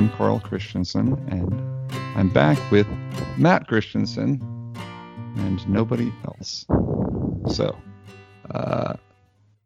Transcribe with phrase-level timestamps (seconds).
[0.00, 2.86] am Carl Christensen, and I'm back with
[3.36, 4.40] Matt Christensen
[5.36, 6.64] and nobody else.
[7.48, 7.76] So,
[8.50, 8.94] uh,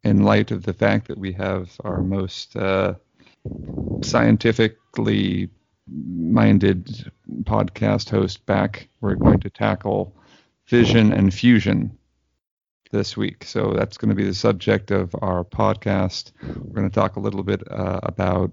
[0.03, 2.95] in light of the fact that we have our most uh,
[4.03, 5.51] scientifically
[5.87, 7.13] minded
[7.45, 10.17] podcast host back, we're going to tackle
[10.65, 11.97] fission and fusion
[12.91, 13.45] this week.
[13.45, 16.33] So that's going to be the subject of our podcast.
[16.43, 18.51] We're going to talk a little bit uh, about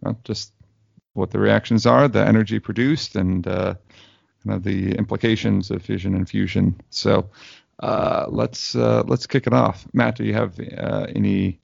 [0.00, 0.52] well, just
[1.18, 3.74] what the reactions are, the energy produced, and uh,
[4.44, 6.80] kind of the implications of fission and fusion.
[6.90, 7.30] So
[7.80, 9.86] uh, let's uh, let's kick it off.
[9.92, 11.60] Matt, do you have uh, any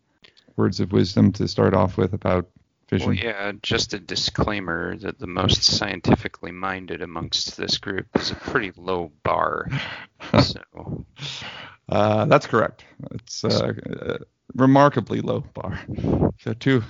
[0.57, 2.49] words of wisdom to start off with about
[2.87, 3.09] fission?
[3.09, 8.37] Well, yeah, just a disclaimer that the most scientifically minded amongst this group is a
[8.37, 9.69] pretty low bar.
[10.41, 11.05] so
[11.89, 12.85] uh, that's correct.
[13.13, 14.19] It's uh, a
[14.55, 15.81] remarkably low bar.
[16.41, 16.85] So two,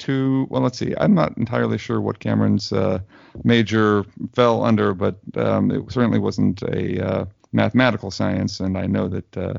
[0.00, 0.46] two.
[0.50, 0.94] Well, let's see.
[0.98, 2.98] I'm not entirely sure what Cameron's uh,
[3.44, 8.58] major fell under, but um, it certainly wasn't a uh, mathematical science.
[8.58, 9.54] And I know that uh,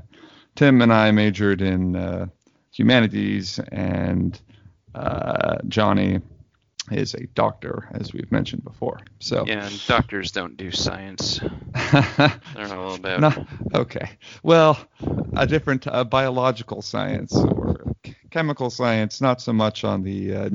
[0.56, 2.26] Tim and I majored in uh,
[2.72, 4.40] humanities, and
[5.68, 6.20] Johnny
[6.92, 9.00] is a doctor, as we've mentioned before.
[9.20, 11.40] So yeah, and doctors don't do science.
[11.94, 13.22] They're all about.
[13.22, 14.78] No, okay, well,
[15.36, 17.91] a different uh, biological science or
[18.32, 20.50] chemical science, not so much on the uh,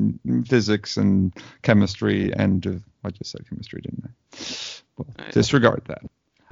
[0.47, 1.33] physics and
[1.63, 2.73] chemistry and uh,
[3.05, 4.11] I just said chemistry, didn't I?
[4.99, 6.03] Well, I, disregard that.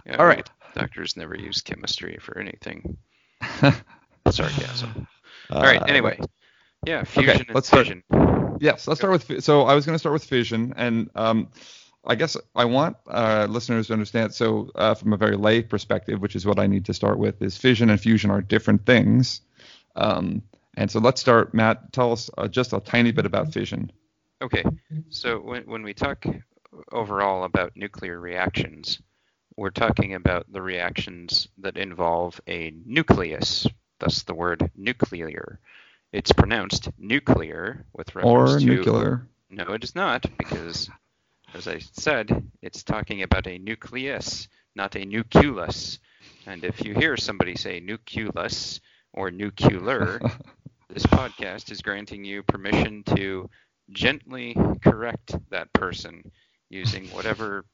[0.06, 0.48] Yeah, all well.
[0.74, 2.96] Doctors never use chemistry for anything.
[4.30, 5.06] Sarcasm.
[5.50, 5.82] All right.
[5.88, 6.18] Anyway,
[6.86, 8.02] yeah, fusion okay, let's fission.
[8.10, 9.44] Start yes, let's start with.
[9.44, 11.48] So I was going to start with fission, and um,
[12.04, 14.34] I guess I want uh, listeners to understand.
[14.34, 17.40] So uh, from a very lay perspective, which is what I need to start with,
[17.42, 19.40] is fission and fusion are different things.
[19.96, 20.42] Um,
[20.76, 21.54] and so let's start.
[21.54, 23.90] Matt, tell us uh, just a tiny bit about fission.
[24.42, 24.64] Okay.
[25.08, 26.24] So when when we talk
[26.92, 29.00] overall about nuclear reactions,
[29.56, 33.66] we're talking about the reactions that involve a nucleus,
[34.00, 35.60] thus the word nuclear.
[36.12, 39.28] It's pronounced nuclear with reference or to nuclear.
[39.50, 40.90] No, it is not because,
[41.54, 45.98] as I said, it's talking about a nucleus, not a nucleus.
[46.46, 48.80] And if you hear somebody say nucleus
[49.12, 50.20] or nuclear,
[50.94, 53.50] this podcast is granting you permission to
[53.90, 56.30] gently correct that person
[56.70, 57.64] using whatever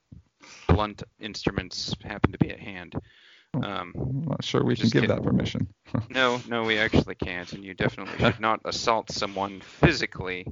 [0.67, 2.95] blunt instruments happen to be at hand.
[3.53, 5.69] Um, I'm not sure we can give that permission.
[6.09, 10.47] no, no, we actually can't, and you definitely should not assault someone physically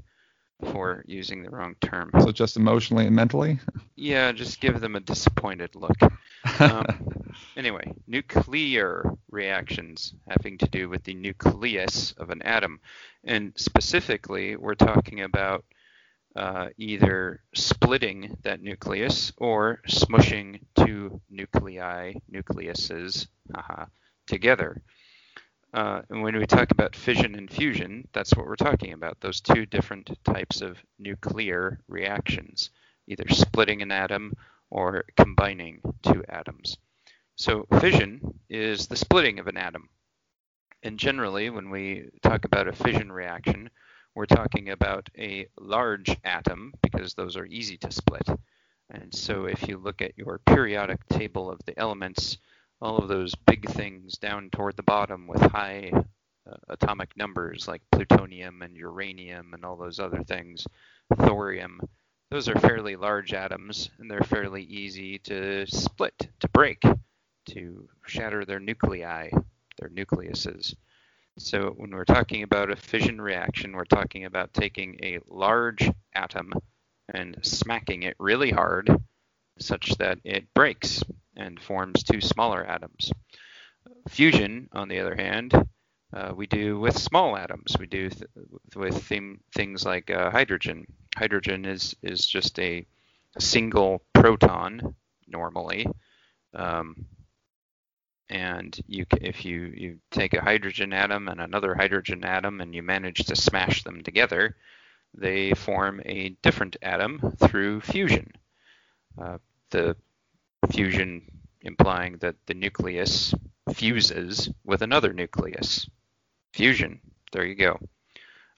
[0.72, 2.10] for using the wrong term.
[2.20, 3.58] So just emotionally and mentally?
[3.96, 5.96] yeah, just give them a disappointed look.
[6.58, 6.84] Um,
[7.56, 12.80] anyway, nuclear reactions having to do with the nucleus of an atom.
[13.24, 15.64] And specifically, we're talking about
[16.36, 23.86] uh, either splitting that nucleus or smushing two nuclei, nucleuses, haha,
[24.26, 24.82] together.
[25.74, 29.40] Uh, and when we talk about fission and fusion, that's what we're talking about, those
[29.40, 32.70] two different types of nuclear reactions,
[33.06, 34.32] either splitting an atom
[34.70, 36.78] or combining two atoms.
[37.36, 39.88] So fission is the splitting of an atom.
[40.82, 43.70] And generally, when we talk about a fission reaction,
[44.14, 48.26] we're talking about a large atom because those are easy to split.
[48.90, 52.38] And so if you look at your periodic table of the elements,
[52.80, 57.82] all of those big things down toward the bottom with high uh, atomic numbers like
[57.90, 60.66] plutonium and uranium and all those other things,
[61.18, 61.80] thorium,
[62.30, 66.82] those are fairly large atoms and they're fairly easy to split, to break,
[67.46, 69.30] to shatter their nuclei,
[69.78, 70.74] their nucleuses.
[71.38, 76.52] So when we're talking about a fission reaction, we're talking about taking a large atom
[77.12, 78.90] and smacking it really hard
[79.58, 81.02] such that it breaks
[81.38, 83.10] and forms two smaller atoms.
[84.08, 85.54] Fusion, on the other hand,
[86.12, 87.76] uh, we do with small atoms.
[87.78, 88.30] We do th-
[88.74, 90.86] with thing, things like uh, hydrogen.
[91.16, 92.86] Hydrogen is, is just a
[93.38, 94.94] single proton
[95.26, 95.86] normally.
[96.54, 97.06] Um,
[98.30, 102.82] and you if you you take a hydrogen atom and another hydrogen atom and you
[102.82, 104.56] manage to smash them together
[105.14, 108.30] they form a different atom through fusion
[109.20, 109.38] uh,
[109.70, 109.96] the
[110.70, 111.22] fusion
[111.62, 113.34] implying that the nucleus
[113.72, 115.88] fuses with another nucleus.
[116.52, 117.00] Fusion.
[117.32, 117.78] There you go.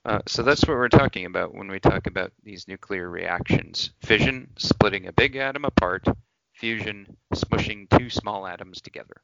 [0.03, 3.91] Uh, so that's what we're talking about when we talk about these nuclear reactions.
[4.01, 6.07] Fission splitting a big atom apart.
[6.53, 9.21] Fusion smushing two small atoms together.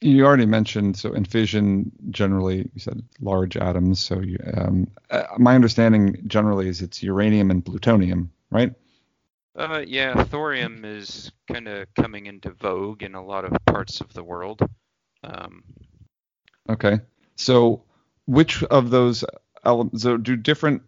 [0.00, 4.00] You already mentioned so in fission generally you said large atoms.
[4.00, 8.74] So you, um, uh, my understanding generally is it's uranium and plutonium, right?
[9.56, 14.12] Uh, yeah, thorium is kind of coming into vogue in a lot of parts of
[14.12, 14.60] the world.
[15.22, 15.62] Um,
[16.68, 17.00] Okay.
[17.36, 17.82] So
[18.26, 19.24] which of those
[19.64, 20.82] elements so do different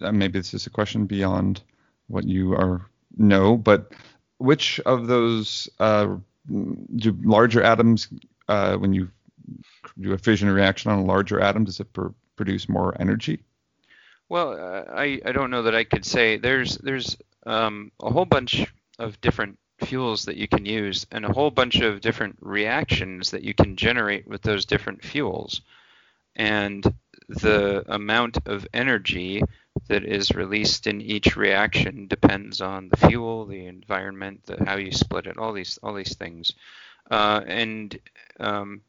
[0.00, 1.62] uh, maybe this is a question beyond
[2.08, 3.92] what you are know, but
[4.38, 6.16] which of those uh,
[6.48, 8.08] do larger atoms
[8.48, 9.10] uh, when you
[10.00, 13.42] do a fission reaction on a larger atom does it pr- produce more energy?
[14.28, 18.24] well, uh, I I don't know that I could say there's there's um, a whole
[18.24, 18.66] bunch
[18.98, 23.42] of different fuels that you can use and a whole bunch of different reactions that
[23.42, 25.60] you can generate with those different fuels.
[26.36, 26.84] And
[27.28, 29.42] the amount of energy
[29.88, 34.92] that is released in each reaction depends on the fuel, the environment, the, how you
[34.92, 36.52] split it, all these all these things.
[37.10, 37.98] Uh, and
[38.38, 38.82] um,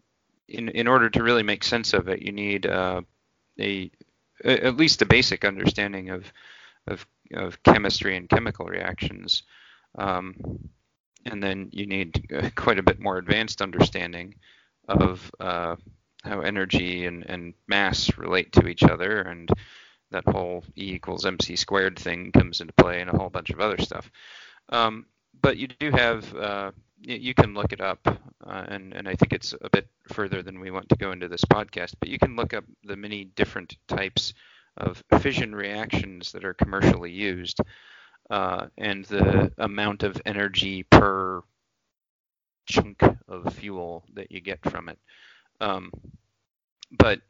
[0.47, 3.01] in in order to really make sense of it, you need uh,
[3.59, 3.89] a
[4.44, 6.31] at least a basic understanding of
[6.88, 9.44] of, of chemistry and chemical reactions.
[9.97, 10.35] Um,
[11.25, 14.35] and then you need uh, quite a bit more advanced understanding
[14.88, 15.75] of uh,
[16.24, 19.50] how energy and, and mass relate to each other, and
[20.12, 23.59] that whole E equals mc squared thing comes into play, and a whole bunch of
[23.59, 24.12] other stuff.
[24.69, 25.06] Um,
[25.41, 26.71] but you do have uh,
[27.01, 30.59] you can look it up, uh, and and I think it's a bit further than
[30.59, 31.95] we want to go into this podcast.
[32.00, 34.33] But you can look up the many different types
[34.77, 37.59] of fission reactions that are commercially used,
[38.29, 41.41] uh, and the amount of energy per
[42.65, 44.97] chunk of fuel that you get from it.
[45.59, 45.91] Um,
[46.91, 47.21] but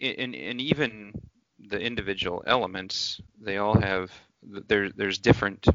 [0.00, 1.12] in, in even
[1.58, 4.90] the individual elements, they all have there.
[4.90, 5.66] There's different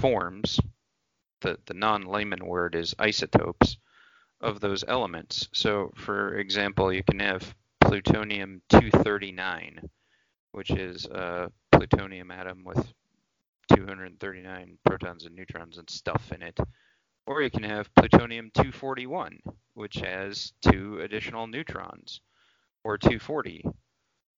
[0.00, 0.58] forms.
[1.42, 3.76] The the non-layman word is isotopes
[4.40, 5.48] of those elements.
[5.52, 7.54] So, for example, you can have
[7.84, 9.80] plutonium 239,
[10.52, 12.92] which is a plutonium atom with
[13.76, 16.58] 239 protons and neutrons and stuff in it.
[17.26, 19.38] Or you can have plutonium 241,
[19.74, 22.20] which has two additional neutrons,
[22.84, 23.64] or 240,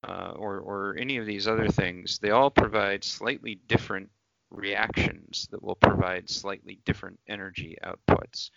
[0.09, 2.19] uh, or, or any of these other things.
[2.19, 4.11] They all provide slightly different
[4.51, 8.51] reactions that will provide slightly different energy outputs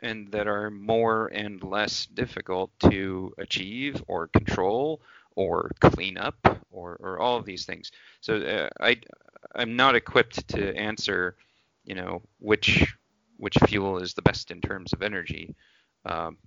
[0.00, 5.00] and that are more and less difficult to achieve or control
[5.34, 7.90] or clean up or, or all of these things.
[8.20, 9.00] So uh, I
[9.54, 11.36] I'm not equipped to answer,
[11.84, 12.94] you know, which
[13.38, 15.54] which fuel is the best in terms of energy.
[16.04, 16.38] Um,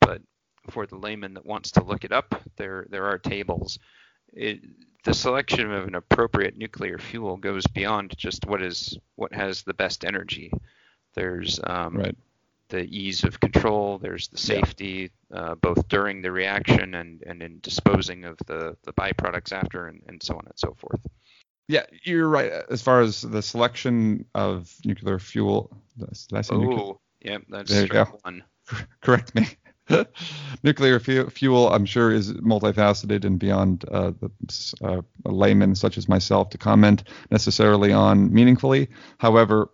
[0.00, 0.22] but
[0.70, 3.78] for the layman that wants to look it up, there there are tables.
[4.32, 4.60] It,
[5.04, 9.74] the selection of an appropriate nuclear fuel goes beyond just what is what has the
[9.74, 10.52] best energy.
[11.14, 12.16] There's um, Right.
[12.68, 13.98] The ease of control.
[13.98, 14.60] There's the Yeah.
[14.60, 19.86] safety, uh, both during the reaction and, and in disposing of the, the byproducts after,
[19.86, 21.00] and, and so on and so forth.
[21.68, 22.50] Yeah, you're right.
[22.70, 26.78] As far as the selection of nuclear fuel, did I nuclear?
[26.80, 28.04] Oh, yeah, that's There you go.
[28.22, 28.42] one.
[29.02, 29.48] correct me.
[30.62, 34.30] nuclear fu- fuel, I'm sure, is multifaceted and beyond uh, the
[34.82, 38.88] uh, a layman such as myself to comment necessarily on meaningfully.
[39.18, 39.70] However,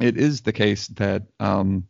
[0.00, 1.86] it is the case that um,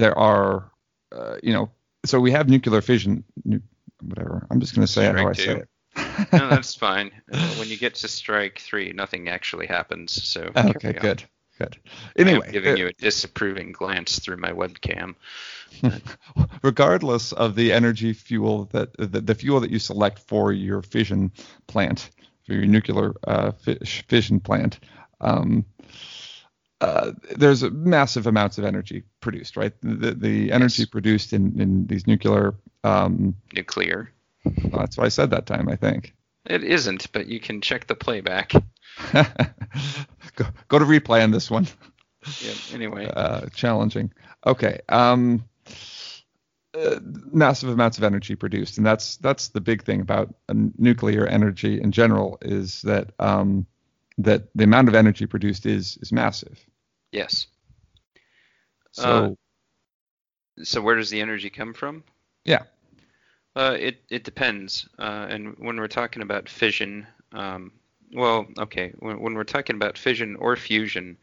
[0.00, 0.70] there are,
[1.12, 1.70] uh, you know,
[2.04, 3.62] so we have nuclear fission, nu-
[4.02, 4.46] whatever.
[4.50, 5.68] I'm just going to say it how I say it.
[6.32, 7.10] No, that's fine.
[7.32, 10.12] Uh, when you get to strike three, nothing actually happens.
[10.12, 11.02] So okay, carry on.
[11.02, 11.24] good,
[11.58, 11.76] good.
[12.16, 15.14] Anyway, giving uh, you a disapproving glance through my webcam.
[16.62, 21.32] regardless of the energy fuel that the, the fuel that you select for your fission
[21.66, 22.10] plant,
[22.46, 24.80] for your nuclear uh, fission plant,
[25.20, 25.64] um,
[26.80, 29.72] uh, there's massive amounts of energy produced, right?
[29.82, 30.90] The, the energy Yes.
[30.90, 34.10] produced in, in these nuclear, um, Nuclear.
[34.72, 36.14] that's what I said that time, I think.
[36.46, 38.52] It isn't, but you can check the playback.
[39.12, 41.66] go, go to replay on this one.
[42.42, 43.06] Yeah, anyway.
[43.06, 44.12] uh, challenging.
[44.46, 44.80] Okay.
[44.88, 45.44] Um,
[46.74, 47.00] uh,
[47.32, 51.80] massive amounts of energy produced, and that's that's the big thing about uh, nuclear energy
[51.80, 53.66] in general is that um,
[54.18, 56.64] that the amount of energy produced is is massive.
[57.12, 57.46] Yes.
[58.92, 59.36] So
[60.62, 62.04] So where does the energy come from?
[62.44, 62.62] Yeah.
[63.56, 64.88] Uh, it it depends.
[64.98, 67.72] Uh, and when we're talking about fission, um,
[68.12, 71.16] well, okay, when, when we're talking about fission or fusion,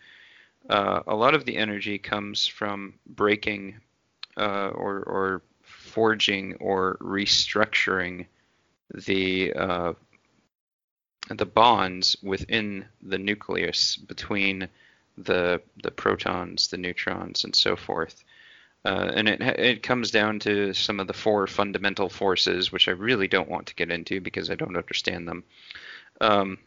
[0.69, 3.75] uh, a lot of the energy comes from breaking
[4.37, 8.25] uh, or or forging or restructuring
[8.93, 9.93] the uh,
[11.29, 14.67] the bonds within the nucleus between
[15.17, 18.23] the the protons, the neutrons, and so forth.
[18.85, 22.91] Uh, and it it comes down to some of the four fundamental forces, which I
[22.91, 25.43] really don't want to get into because I don't understand them.
[26.21, 26.57] Um,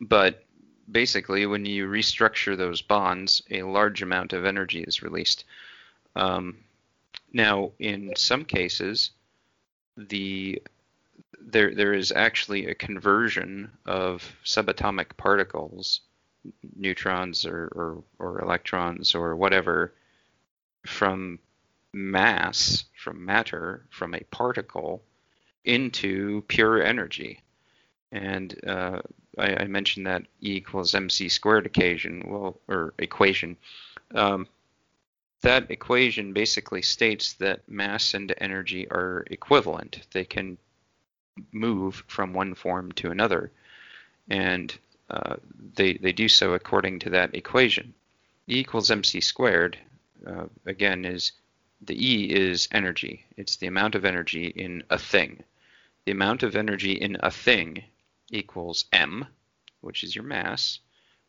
[0.00, 0.44] but
[0.90, 5.44] basically, when you restructure those bonds, a large amount of energy is released.
[6.14, 6.58] Um,
[7.32, 9.10] now, in some cases,
[9.96, 10.62] the
[11.40, 16.00] there there is actually a conversion of subatomic particles,
[16.76, 19.92] neutrons or, or, or electrons or whatever,
[20.86, 21.38] from
[21.92, 25.02] mass, from matter, from a particle
[25.64, 27.40] into pure energy.
[28.12, 29.00] And uh,
[29.38, 33.56] I, I, mentioned that E equals mc squared occasion, well, or equation.
[34.14, 34.46] Um,
[35.42, 40.06] that equation basically states that mass and energy are equivalent.
[40.12, 40.56] They can
[41.52, 43.50] move from one form to another,
[44.30, 44.76] and
[45.10, 45.36] uh,
[45.74, 47.94] they they do so according to that equation.
[48.48, 49.78] E equals mc squared
[50.26, 51.32] uh, again is
[51.82, 53.26] the E is energy.
[53.36, 55.44] It's the amount of energy in a thing.
[56.04, 57.84] The amount of energy in a thing
[58.30, 59.26] equals m,
[59.82, 60.78] which is your mass,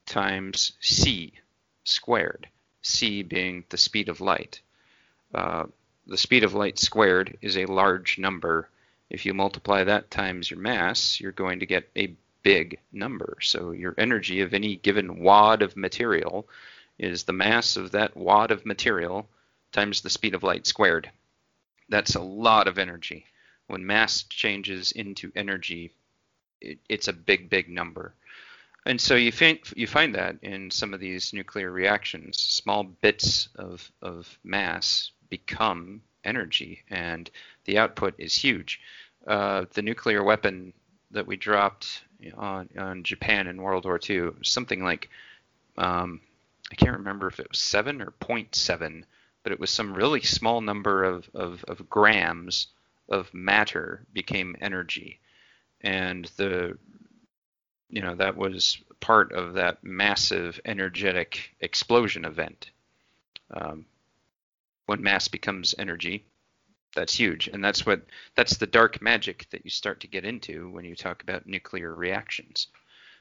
[0.06, 1.34] times c
[1.84, 2.48] squared.
[2.82, 4.62] c being the speed of light.
[5.34, 5.66] Uh,
[6.06, 8.70] the speed of light squared is a large number.
[9.10, 12.16] If you multiply that times your mass, you're going to get a
[12.48, 13.38] big number.
[13.42, 16.48] So your energy of any given wad of material
[16.98, 19.28] is the mass of that wad of material
[19.74, 21.12] times the speed of light squared.
[21.90, 23.26] That's a lot of energy.
[23.68, 25.92] When mass changes into energy,
[26.62, 28.14] it, it's a big, big number.
[28.86, 33.50] And so you find you find that in some of these nuclear reactions, small bits
[33.56, 37.30] of of mass become energy, and
[37.66, 38.80] the output is huge.
[39.28, 40.72] Uh, the nuclear weapon
[41.12, 42.04] that we dropped
[42.36, 45.10] on, on Japan in World War II, something like
[45.78, 46.22] um,
[46.72, 49.04] I can't remember if it was seven or 0.7,
[49.44, 52.68] but it was some really small number of, of, of grams
[53.10, 55.20] of matter became energy,
[55.82, 56.78] and the
[57.90, 62.70] you know that was part of that massive energetic explosion event.
[63.52, 63.86] Um,
[64.88, 66.26] when mass becomes energy,
[66.96, 68.02] that's huge, and that's what
[68.36, 71.94] that's the dark magic that you start to get into when you talk about nuclear
[71.94, 72.68] reactions.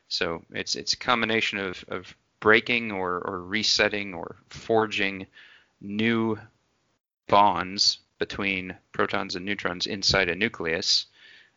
[0.08, 5.26] So it's it's a combination of, of breaking or, or resetting or forging
[5.80, 6.38] new
[7.28, 11.06] bonds between protons and neutrons inside a nucleus,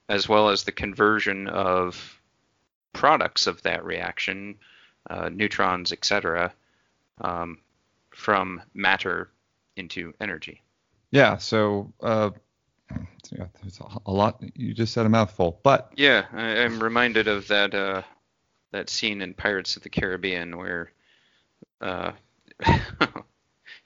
[0.09, 2.19] as well as the conversion of
[2.93, 4.57] products of that reaction,
[5.09, 6.53] uh, neutrons, etc.,
[7.21, 7.59] um,
[8.09, 9.29] from matter
[9.75, 10.61] into energy.
[11.11, 11.37] Yeah.
[11.37, 11.93] So.
[12.01, 12.31] Uh,
[13.31, 14.41] there's a lot.
[14.55, 18.01] You just said a mouthful, but yeah, I, am reminded of that uh,
[18.71, 20.91] that scene in Pirates of the Caribbean where
[21.81, 22.11] uh,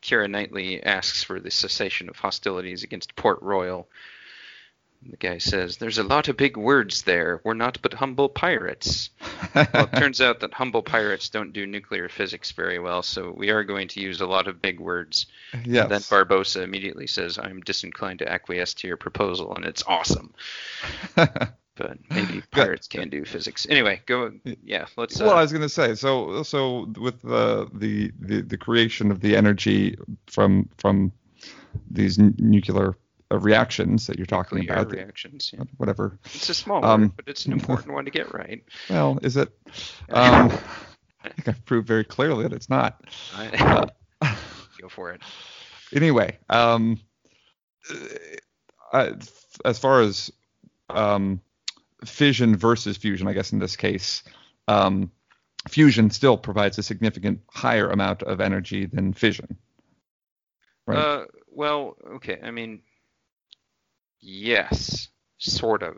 [0.01, 3.87] Keira Knightley asks for the cessation of hostilities against Port Royal.
[5.09, 7.41] The guy says, There's a lot of big words there.
[7.43, 9.09] We're not but humble pirates.
[9.55, 13.49] well, it turns out that humble pirates don't do nuclear physics very well, so we
[13.49, 15.25] are going to use a lot of big words.
[15.65, 15.83] Yes.
[15.83, 20.33] And then Barbossa immediately says, I'm disinclined to acquiesce to your proposal, and it's awesome.
[21.15, 23.65] but maybe pirates can do physics.
[23.69, 24.31] Anyway, go.
[24.63, 25.19] Yeah, let's.
[25.19, 26.43] Uh, well, I was going to say so.
[26.43, 31.11] So with the, the the the creation of the energy from from
[31.89, 32.95] these n- nuclear
[33.33, 34.91] uh, reactions that you're talking nuclear about.
[34.91, 35.51] reactions.
[35.53, 35.63] Yeah.
[35.77, 36.19] Whatever.
[36.25, 38.63] It's a small um, word, but it's an important one to get right.
[38.89, 39.49] Well, is it?
[40.09, 40.51] Um,
[41.23, 43.01] I think I've proved very clearly that it's not.
[44.21, 44.35] Uh,
[44.79, 45.21] go for it.
[45.93, 46.97] Anyway, um,
[48.93, 49.11] uh,
[49.65, 50.31] as far as
[50.89, 51.41] um,
[52.05, 54.23] fission versus fusion, I guess in this case,
[54.67, 55.11] um,
[55.67, 59.57] fusion still provides a significant higher amount of energy than fission.
[60.85, 60.97] Right?
[60.97, 62.39] Uh, well, okay.
[62.41, 62.81] I mean,
[64.23, 65.97] yes, sort of.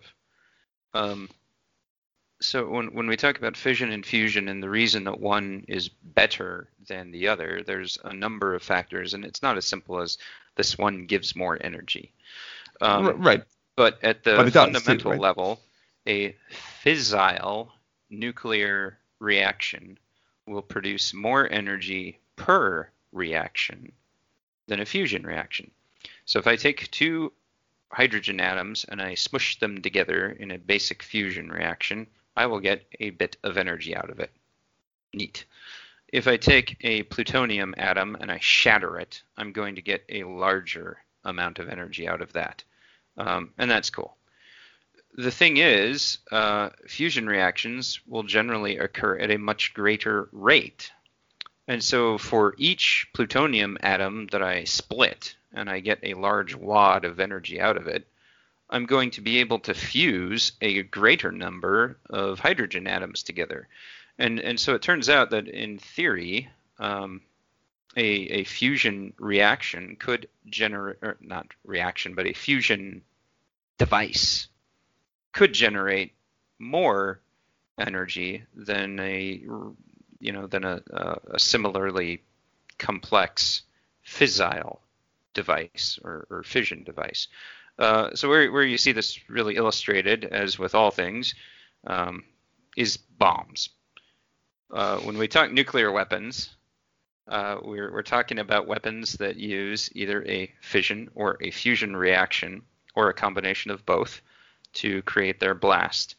[0.94, 1.30] Um,
[2.42, 5.90] so when when we talk about fission and fusion, and the reason that one is
[5.90, 10.18] better than the other, there's a number of factors, and it's not as simple as
[10.56, 12.12] this one gives more energy.
[12.82, 13.44] Um, right.
[13.76, 15.20] But at the but fundamental too, right?
[15.20, 15.60] level,
[16.08, 16.36] a
[16.84, 17.70] fissile
[18.10, 19.98] nuclear reaction
[20.48, 23.92] will produce more energy per reaction
[24.68, 25.72] than a fusion reaction.
[26.26, 27.32] So if I take two
[27.92, 32.86] hydrogen atoms and I smush them together in a basic fusion reaction, I will get
[33.00, 34.32] a bit of energy out of it.
[35.14, 35.46] Neat.
[36.12, 40.24] If I take a plutonium atom and I shatter it, I'm going to get a
[40.24, 42.64] larger amount of energy out of that.
[43.18, 44.18] Um, and that's cool
[45.18, 50.92] the thing is, uh, fusion reactions will generally occur at a much greater rate.
[51.68, 57.06] And so for each plutonium atom that I split and I get a large wad
[57.06, 58.08] of energy out of it,
[58.70, 63.68] I'm going to be able to fuse a greater number of hydrogen atoms together.
[64.18, 67.22] And, and so it turns out that in theory, um,
[67.98, 73.02] a, a fusion reaction could generate, not reaction, but a fusion
[73.78, 74.48] device
[75.32, 76.14] could generate
[76.60, 77.20] more
[77.78, 79.42] energy than a
[80.26, 80.82] you know than a,
[81.32, 82.24] a similarly
[82.78, 83.62] complex
[84.06, 84.80] fissile
[85.34, 87.28] device or, or fission device.
[87.78, 91.36] Uh, so where, where you see this really illustrated, as with all things,
[91.86, 92.24] um,
[92.78, 93.70] is bombs.
[94.72, 96.56] Uh, when we talk nuclear weapons,
[97.28, 102.62] uh, we're, we're talking about weapons that use either a fission or a fusion reaction
[102.96, 104.22] or a combination of both
[104.74, 106.16] to create their blast.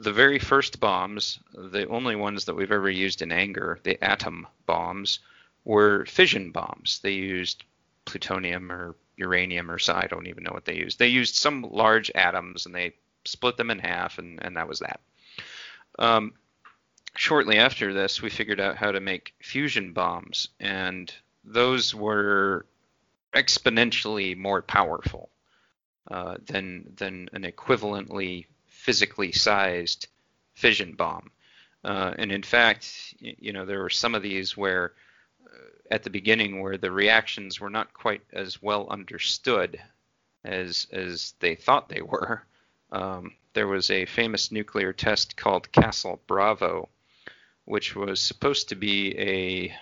[0.00, 4.46] The very first bombs, the only ones that we've ever used in anger, the atom
[4.66, 5.18] bombs,
[5.64, 7.00] were fission bombs.
[7.02, 7.64] They used
[8.04, 10.98] plutonium or uranium or so I don't even know what they used.
[10.98, 14.78] They used some large atoms and they split them in half, and, and that was
[14.78, 15.00] that.
[15.98, 16.32] Um,
[17.14, 21.12] shortly after this, we figured out how to make fusion bombs, and
[21.44, 22.66] those were
[23.34, 25.28] exponentially more powerful
[26.10, 28.46] uh, than than an equivalently
[28.88, 30.06] physically sized
[30.54, 31.30] fission bomb.
[31.84, 34.94] Uh, and in fact, you know, there were some of these where
[35.44, 35.58] uh,
[35.90, 39.78] at the beginning where the reactions were not quite as well understood
[40.42, 42.42] as as they thought they were.
[42.90, 46.88] Um, there was a famous nuclear test called Castle Bravo,
[47.66, 49.76] which was supposed to be a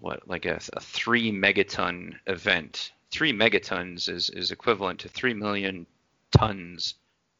[0.00, 2.92] what like a, a three megaton event.
[3.10, 5.86] Three megatons is, is equivalent to three million
[6.30, 6.94] tons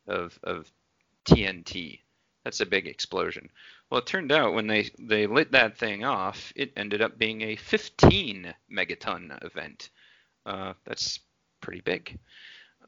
[0.06, 0.70] of, of
[1.24, 2.00] TNT.
[2.44, 3.48] That's a big explosion.
[3.90, 7.42] Well, it turned out when they, they lit that thing off, it ended up being
[7.42, 9.90] a 15 megaton event.
[10.44, 11.20] Uh, that's
[11.60, 12.18] pretty big.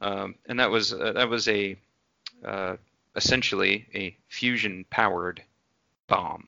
[0.01, 1.77] Um, and that was uh, that was a
[2.45, 2.77] uh,
[3.15, 5.43] essentially a fusion powered
[6.07, 6.47] bomb.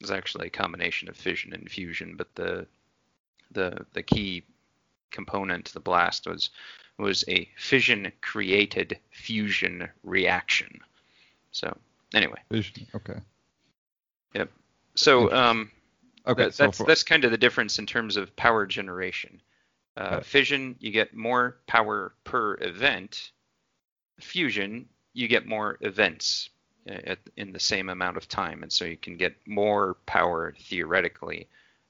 [0.00, 2.66] It was actually a combination of fission and fusion, but the
[3.52, 4.44] the the key
[5.10, 6.50] component to the blast was
[6.98, 10.80] was a fission created fusion reaction.
[11.50, 11.76] So
[12.14, 12.40] anyway.
[12.50, 12.86] Fission.
[12.94, 13.18] Okay.
[14.34, 14.50] Yep.
[14.94, 15.70] So um,
[16.26, 16.44] okay.
[16.44, 19.40] That, so that's for, that's kind of the difference in terms of power generation.
[19.96, 20.20] Uh.
[20.20, 23.30] Fission, you get more power per event.
[24.20, 26.50] Fusion, you get more events
[26.88, 30.54] uh, at, in the same amount of time, and so you can get more power
[30.60, 31.48] theoretically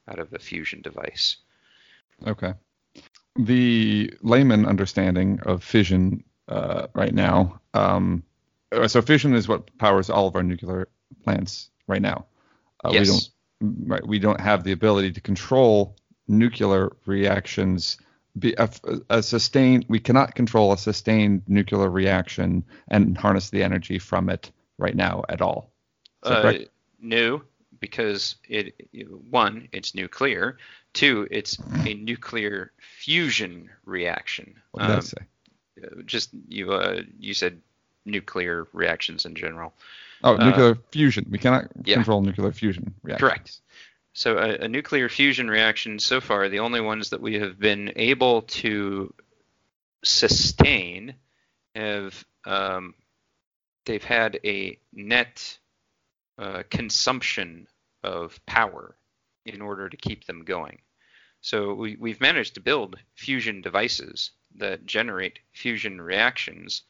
[0.09, 1.37] out of a fusion device.
[2.27, 2.55] okay.
[3.37, 7.61] The layman understanding of fission uh, right now.
[7.75, 8.23] Um,
[8.87, 10.89] so fission is what powers all of our nuclear
[11.23, 12.27] plants right now.
[12.85, 13.01] Uh, Yes.
[13.01, 13.89] We don't.
[13.89, 14.07] Right.
[14.07, 15.97] We don't have the ability to control
[16.29, 17.99] nuclear reactions.
[18.39, 18.69] Be a,
[19.11, 19.87] a sustained.
[19.89, 25.23] We cannot control a sustained nuclear reaction and harness the energy from it right now
[25.29, 25.71] at all.
[26.23, 26.55] Uh,
[27.01, 27.43] no,
[27.81, 28.75] because it
[29.31, 30.59] one, it's nuclear.
[30.95, 34.55] Two, it's a nuclear fusion reaction.
[34.71, 35.19] What did I Um, say?
[35.83, 37.61] uh, just you uh, you said
[38.05, 39.75] nuclear reactions in general.
[40.23, 41.27] Oh, uh, nuclear fusion.
[41.31, 41.97] We cannot yeah.
[41.97, 43.29] control nuclear fusion reactions.
[43.29, 43.61] Correct.
[44.13, 47.93] So a, a nuclear fusion reaction so far, the only ones that we have been
[47.97, 49.13] able to
[50.05, 51.15] sustain
[51.75, 52.95] have um,
[53.85, 55.59] they've had a net
[56.39, 57.67] uh, consumption
[58.05, 58.95] of power
[59.45, 60.79] in order to keep them going.
[61.45, 66.85] So we, we've managed to build fusion devices that generate fusion reactions,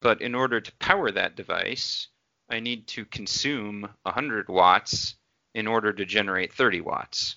[0.00, 2.08] but in order to power that device,
[2.50, 5.14] I need to consume 100 watts
[5.54, 7.36] in order to generate 30 watts.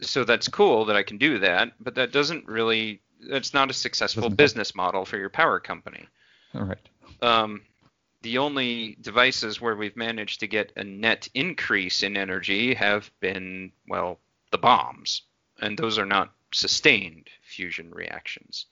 [0.00, 3.74] So that's cool that I can do that, but that doesn't really that's not a
[3.74, 6.08] successful Doesn't- business model for your power company.
[6.54, 6.88] All right.
[7.20, 7.60] Um,
[8.22, 13.72] the only devices where we've managed to get a net increase in energy have been,
[13.86, 14.18] well,
[14.52, 15.22] the bombs,
[15.60, 18.66] and those are not sustained fusion reactions.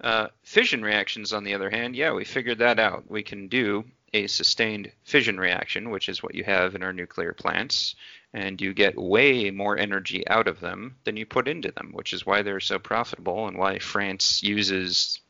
[0.00, 3.10] Uh, fission reactions, on the other hand, yeah, we figured that out.
[3.10, 7.32] We can do a sustained fission reaction, which is what you have in our nuclear
[7.32, 7.94] plants,
[8.32, 12.12] and you get way more energy out of them than you put into them, which
[12.12, 15.20] is why they're so profitable and why France uses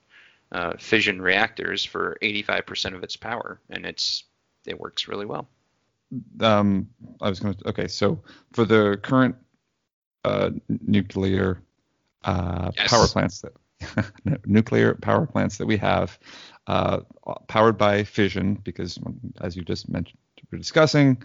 [0.53, 4.25] uh, fission reactors for 85% of its power, and it's
[4.67, 5.49] it works really well.
[6.41, 6.89] Um,
[7.21, 7.69] I was going to.
[7.69, 8.21] Okay, so
[8.53, 9.37] for the current
[10.25, 11.61] uh, nuclear
[12.25, 12.91] uh, Yes.
[12.91, 13.53] power plants that
[14.47, 16.19] nuclear power plants that we have,
[16.67, 17.01] uh,
[17.47, 18.99] powered by fission, because
[19.41, 20.19] as you just mentioned,
[20.51, 21.23] we're discussing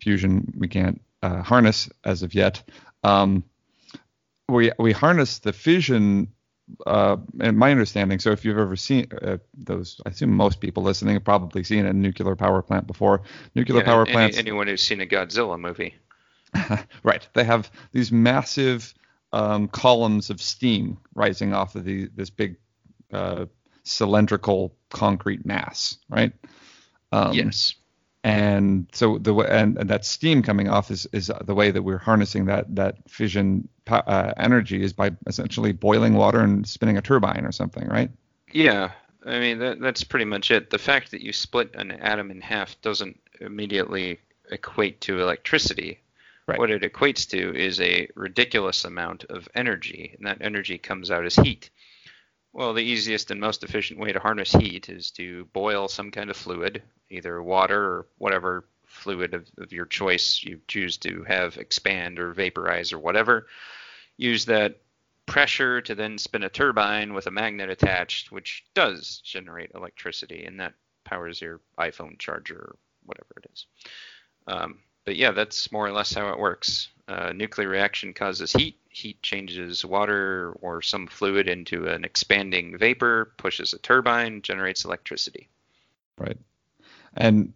[0.00, 2.62] fusion, we can't uh, harness as of yet.
[3.02, 3.42] Um,
[4.48, 6.28] we we harness the fission.
[6.84, 10.82] Uh, and my understanding, so if you've ever seen uh, those, I assume most people
[10.82, 13.22] listening have probably seen a nuclear power plant before.
[13.54, 15.94] Nuclear Yeah, power any- plants, Anyone who's seen a Godzilla movie.
[17.02, 17.28] right?
[17.34, 18.94] They have these massive
[19.32, 22.56] um, columns of steam rising off of the this big
[23.12, 23.46] uh,
[23.84, 26.32] cylindrical concrete mass, right?
[27.12, 27.74] Um, yes.
[28.24, 31.98] and so the and, and that steam coming off is is the way that we're
[31.98, 37.44] harnessing that that fission uh, energy is by essentially boiling water and spinning a turbine
[37.44, 38.10] or something, right?
[38.52, 38.90] Yeah,
[39.24, 40.70] I mean that that's pretty much it.
[40.70, 44.18] The fact that you split an atom in half doesn't immediately
[44.50, 46.00] equate to electricity.
[46.46, 46.58] Right.
[46.58, 51.26] What it equates to is a ridiculous amount of energy, and that energy comes out
[51.26, 51.70] as heat.
[52.52, 56.30] Well, the easiest and most efficient way to harness heat is to boil some kind
[56.30, 61.56] of fluid, either water or whatever fluid of, of your choice you choose to have
[61.56, 63.46] expand or vaporize or whatever.
[64.16, 64.80] Use that
[65.26, 70.60] pressure to then spin a turbine with a magnet attached, which does generate electricity, and
[70.60, 73.66] that powers your iPhone charger or whatever it is.
[74.46, 76.88] Um, but yeah, that's more or less how it works.
[77.08, 78.78] Uh, nuclear reaction causes heat.
[78.88, 85.48] Heat changes water or some fluid into an expanding vapor, pushes a turbine, generates electricity.
[86.18, 86.38] Right.
[87.14, 87.52] And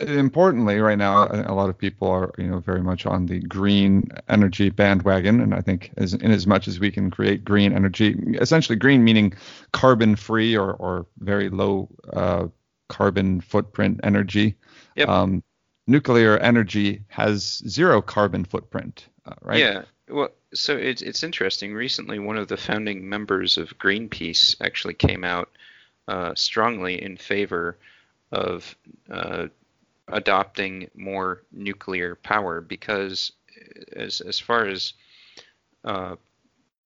[0.00, 3.40] importantly, right now, a a lot of people are, you know, very much on the
[3.40, 7.72] green energy bandwagon, and I think as in as much as we can create green
[7.72, 9.34] energy, essentially green meaning
[9.72, 12.48] carbon-free or or very low uh,
[12.88, 14.54] carbon footprint energy.
[14.96, 15.08] Yep.
[15.08, 15.42] Um,
[15.86, 19.58] nuclear energy has zero carbon footprint, uh, right?
[19.58, 19.82] Yeah.
[20.08, 21.74] Well, so it's it's interesting.
[21.74, 25.50] Recently, one of the founding members of Greenpeace actually came out
[26.08, 27.78] uh, strongly in favor
[28.32, 28.76] of
[29.10, 29.46] uh,
[30.08, 33.32] adopting more nuclear power because,
[33.96, 34.92] as as far as
[35.84, 36.16] uh,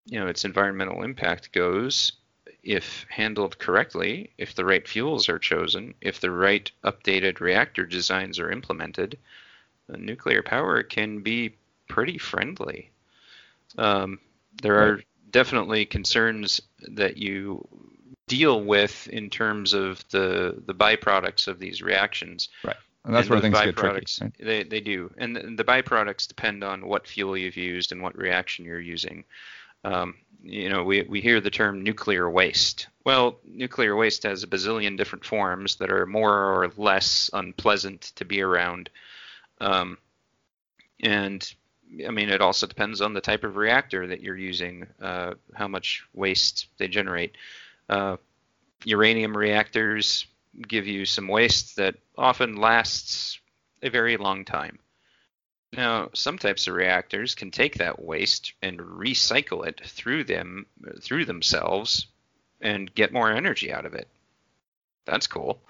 [0.07, 2.13] you know, its environmental impact goes,
[2.63, 8.39] if handled correctly, if the right fuels are chosen, if the right updated reactor designs
[8.39, 9.19] are implemented,
[9.89, 11.55] nuclear power can be
[11.89, 12.91] pretty friendly.
[13.77, 14.19] Um,
[14.63, 17.67] there are definitely concerns that you
[18.27, 22.49] deal with in terms of the the byproducts of these reactions.
[22.65, 22.77] Right.
[23.05, 24.05] And that's And where things get tricky.
[24.21, 24.35] right?
[24.39, 28.17] They they do, and the, the byproducts depend on what fuel you've used and what
[28.19, 29.25] reaction you're using.
[29.85, 32.89] Um, you know, we we hear the term nuclear waste.
[33.05, 38.25] Well, nuclear waste has a bazillion different forms that are more or less unpleasant to
[38.25, 38.91] be around.
[39.61, 39.99] Um,
[41.01, 41.55] and
[42.07, 45.69] I mean, it also depends on the type of reactor that you're using, uh, how
[45.69, 47.37] much waste they generate.
[47.89, 48.17] Uh,
[48.85, 50.27] uranium reactors
[50.67, 53.39] give you some waste that often lasts
[53.83, 54.79] a very long time.
[55.77, 60.67] Now, some types of reactors can take that waste and recycle it through them
[61.01, 62.07] through themselves
[62.61, 64.09] and get more energy out of it.
[65.05, 65.61] That's cool.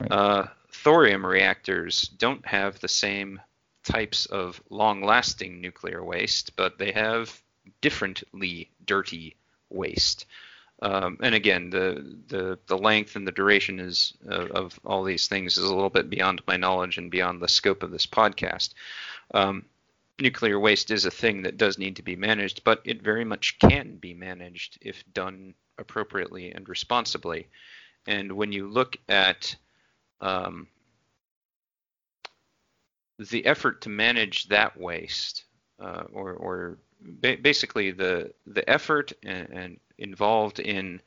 [0.00, 0.12] Right.
[0.12, 3.40] Uh, thorium reactors don't have the same
[3.84, 7.42] types of long-lasting nuclear waste, but they have
[7.80, 9.34] differently dirty
[9.70, 10.26] waste.
[10.80, 15.26] Um, and again, the, the the length and the duration is of, of all these
[15.26, 18.74] things is a little bit beyond my knowledge and beyond the scope of this podcast.
[19.34, 19.64] Um,
[20.20, 23.58] nuclear waste is a thing that does need to be managed, but it very much
[23.58, 27.48] can be managed if done appropriately and responsibly.
[28.06, 29.54] And when you look at
[30.20, 30.66] um,
[33.18, 35.44] the effort to manage that waste,
[35.80, 41.00] uh, or, or ba- basically the the effort and, and involved in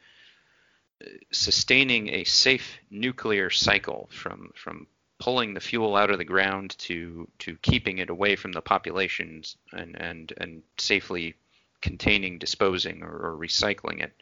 [1.04, 4.88] uh, sustaining a safe nuclear cycle from from
[5.22, 9.56] pulling the fuel out of the ground to to keeping it away from the populations
[9.72, 11.36] and and and safely
[11.82, 14.14] containing, disposing, or, or recycling it.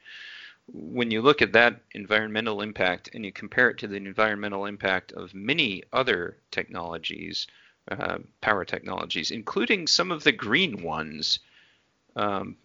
[0.71, 5.11] When you look at that environmental impact and you compare it to the environmental impact
[5.13, 7.47] of many other technologies,
[7.91, 11.39] uh, power technologies, including some of the green ones,
[12.15, 12.55] um,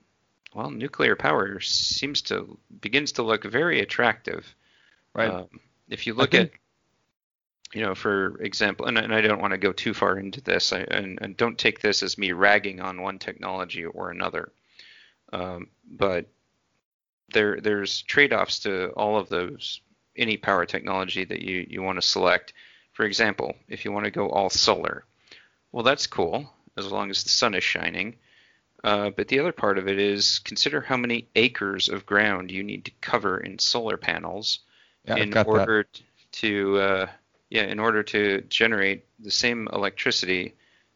[0.54, 4.54] well, nuclear power seems to begins to look very attractive.
[5.14, 5.30] Right.
[5.30, 5.48] Um,
[5.88, 6.60] if you look think- at,
[7.72, 10.72] you know, for example, and, and I don't want to go too far into this,
[10.72, 14.52] I, and, and don't take this as me ragging on one technology or another,
[15.32, 16.26] um, but
[17.32, 19.80] there there's trade-offs to all of those
[20.16, 22.52] any power technology that you you want to select.
[22.92, 25.04] For example, if you want to go all solar,
[25.72, 28.16] well, that's cool as long as the sun is shining.
[28.84, 32.62] Uh, but the other part of it is consider how many acres of ground you
[32.62, 34.60] need to cover in solar panels
[35.06, 35.48] Yeah, in got that.
[35.48, 35.86] order
[36.32, 37.06] to uh,
[37.54, 40.54] yeah in order to generate the same electricity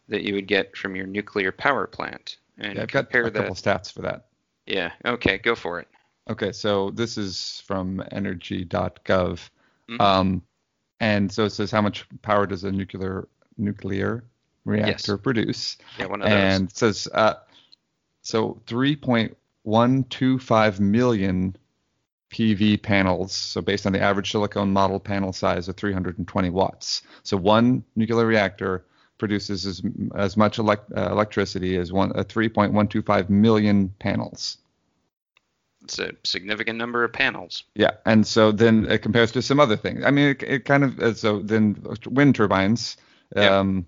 [0.09, 3.31] that you would get from your nuclear power plant and Yeah, I've got a couple
[3.31, 3.53] that.
[3.53, 4.27] stats for that.
[4.67, 4.91] Yeah.
[5.05, 5.39] Okay.
[5.39, 5.89] Go for it.
[6.29, 9.49] Okay, so this is from energy.gov.
[9.89, 10.01] Mhm.
[10.01, 10.43] Um,
[11.01, 14.25] and so it says how much power does a nuclear nuclear
[14.65, 15.79] reactor produce?
[15.99, 16.07] Yeah.
[16.07, 16.37] One of those.
[16.37, 17.35] And it says uh,
[18.23, 21.57] so 3.125 million
[22.31, 23.33] PV panels.
[23.33, 27.03] So based on the average silicon model panel size of 320 watts.
[27.23, 28.85] So one nuclear reactor
[29.19, 29.83] produces as,
[30.15, 34.59] as much elect, uh, electricity as one uh, 3.125 million panels.
[35.83, 37.65] It's a significant number of panels.
[37.75, 40.05] Yeah, and so then it compares to some other things.
[40.05, 42.99] I mean, it, it kind of uh, so then wind turbines.
[43.35, 43.59] Yeah.
[43.59, 43.87] Um,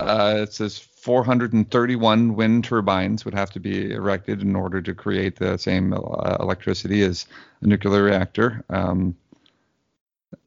[0.00, 5.36] uh, it says 431 wind turbines would have to be erected in order to create
[5.36, 7.26] the same uh, electricity as
[7.60, 8.64] a nuclear reactor.
[8.70, 9.14] Um,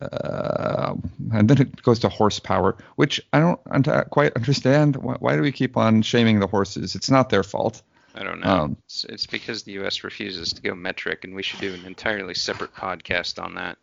[0.01, 0.95] uh,
[1.31, 4.95] and then it goes to horsepower, which I don't un- quite understand.
[4.95, 6.95] Why, why do we keep on shaming the horses?
[6.95, 7.83] It's not their fault.
[8.15, 8.49] I don't know.
[8.49, 10.03] Um, it's, it's because the U.S.
[10.03, 13.77] refuses to go metric, and we should do an entirely separate podcast on that.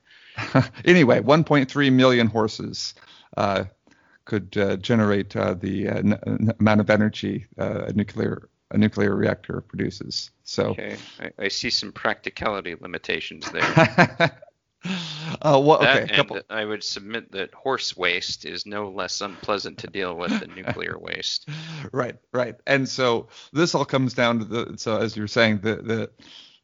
[0.85, 2.95] anyway, 1.3 million horses
[3.37, 3.65] uh,
[4.25, 8.79] could uh, generate uh, the uh, n- n- amount of energy uh, a nuclear a
[8.79, 10.31] nuclear reactor produces.
[10.43, 10.97] So, Okay.
[11.21, 13.63] I, I see some practicality limitations there.
[15.43, 16.41] uh, That okay, a couple.
[16.51, 20.99] I would submit that horse waste is no less unpleasant to deal with than nuclear
[21.01, 21.49] waste.
[21.93, 22.57] Right, right.
[22.67, 26.11] And so this all comes down to the so as you were saying the the,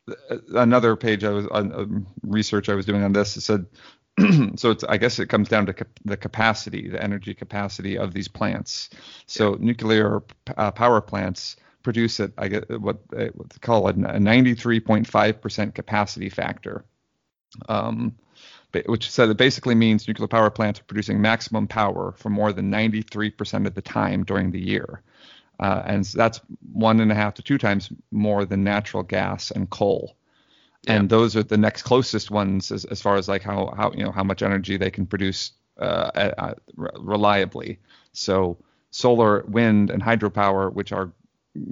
[0.06, 3.66] the another page I was on um, research I was doing on this it said
[4.56, 8.12] so it's I guess it comes down to cap- the capacity the energy capacity of
[8.12, 8.90] these plants.
[9.26, 10.22] So nuclear
[10.56, 16.28] uh, power plants produce it I get what they, what they call a 93.5% capacity
[16.28, 16.84] factor.
[17.68, 18.14] Um,
[18.86, 22.70] which said it basically means nuclear power plants are producing maximum power for more than
[22.70, 25.02] 93% of the time during the year.
[25.58, 26.40] Uh, and so that's
[26.72, 30.16] one and a half to two times more than natural gas and coal.
[30.84, 30.94] Yeah.
[30.94, 34.04] And those are the next closest ones as, as far as like how, how you
[34.04, 37.78] know how much energy they can produce uh, uh, reliably.
[38.12, 38.58] So
[38.90, 41.12] solar, wind, and hydropower, which are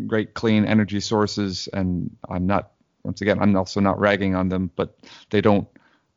[0.06, 2.72] great clean energy sources, and I'm not
[3.04, 4.98] once again I'm also not ragging on them, but
[5.30, 5.66] they don't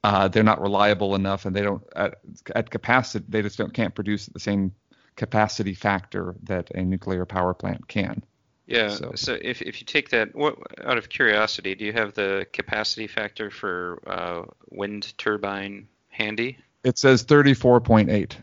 [0.03, 2.19] uh, they're not reliable enough, and they don't at,
[2.55, 4.73] at capacity they just don't can't produce the same
[5.15, 8.23] capacity factor that a nuclear power plant can.
[8.67, 8.89] Yeah.
[8.89, 12.45] So- So, if, if you take that, what, out of curiosity, do you have the
[12.53, 16.57] capacity factor for uh, wind turbine handy?
[16.83, 18.35] It says 34.8.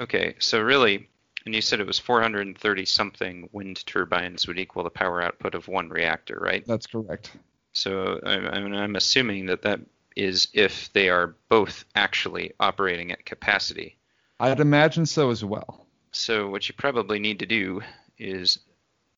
[0.00, 0.34] Okay.
[0.38, 1.08] So really,
[1.46, 5.68] and you said it was 430 something wind turbines would equal the power output of
[5.68, 6.66] one reactor, right?
[6.66, 7.32] That's correct.
[7.72, 9.80] So I, I mean, I'm assuming that that
[10.16, 13.96] is if they are both actually operating at capacity.
[14.40, 15.86] I'd imagine so as well.
[16.12, 17.80] So what you probably need to do
[18.18, 18.58] is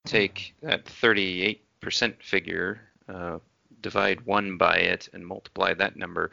[0.04, 1.60] take that 38%
[2.22, 3.38] figure, uh,
[3.80, 6.30] divide one by it, and multiply that number.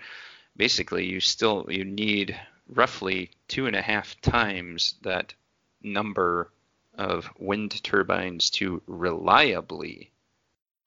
[0.56, 5.34] Basically, you still you need roughly two and a half times that
[5.82, 6.51] number
[6.97, 10.12] of wind turbines to reliably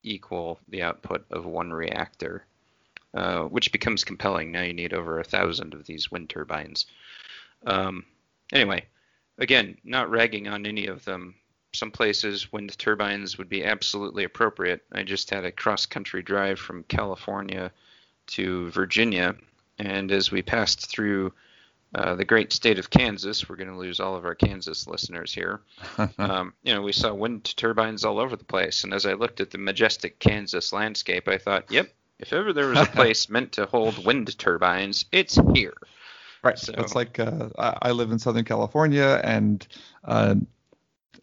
[0.02, 2.44] equal the output of one reactor,
[3.14, 4.50] uh, which becomes compelling.
[4.50, 6.86] Now you need over a thousand of these wind turbines.
[7.66, 8.04] Um,
[8.52, 8.86] anyway,
[9.38, 11.34] again, not ragging on any of them.
[11.72, 14.82] Some places wind turbines would be absolutely appropriate.
[14.92, 17.70] I just had a cross country drive from California
[18.28, 19.36] to Virginia,
[19.78, 21.32] and as we passed through
[21.94, 25.32] uh, the great state of Kansas, we're going to lose all of our Kansas listeners
[25.32, 25.60] here.
[26.18, 29.40] Um, you know, we saw wind turbines all over the place, and as I looked
[29.40, 33.52] at the majestic Kansas landscape, I thought, yep, if ever there was a place meant
[33.52, 35.74] to hold wind turbines, it's here.
[36.42, 36.58] Right.
[36.58, 39.66] So- It's like uh, I I live in Southern California and
[40.04, 40.34] uh,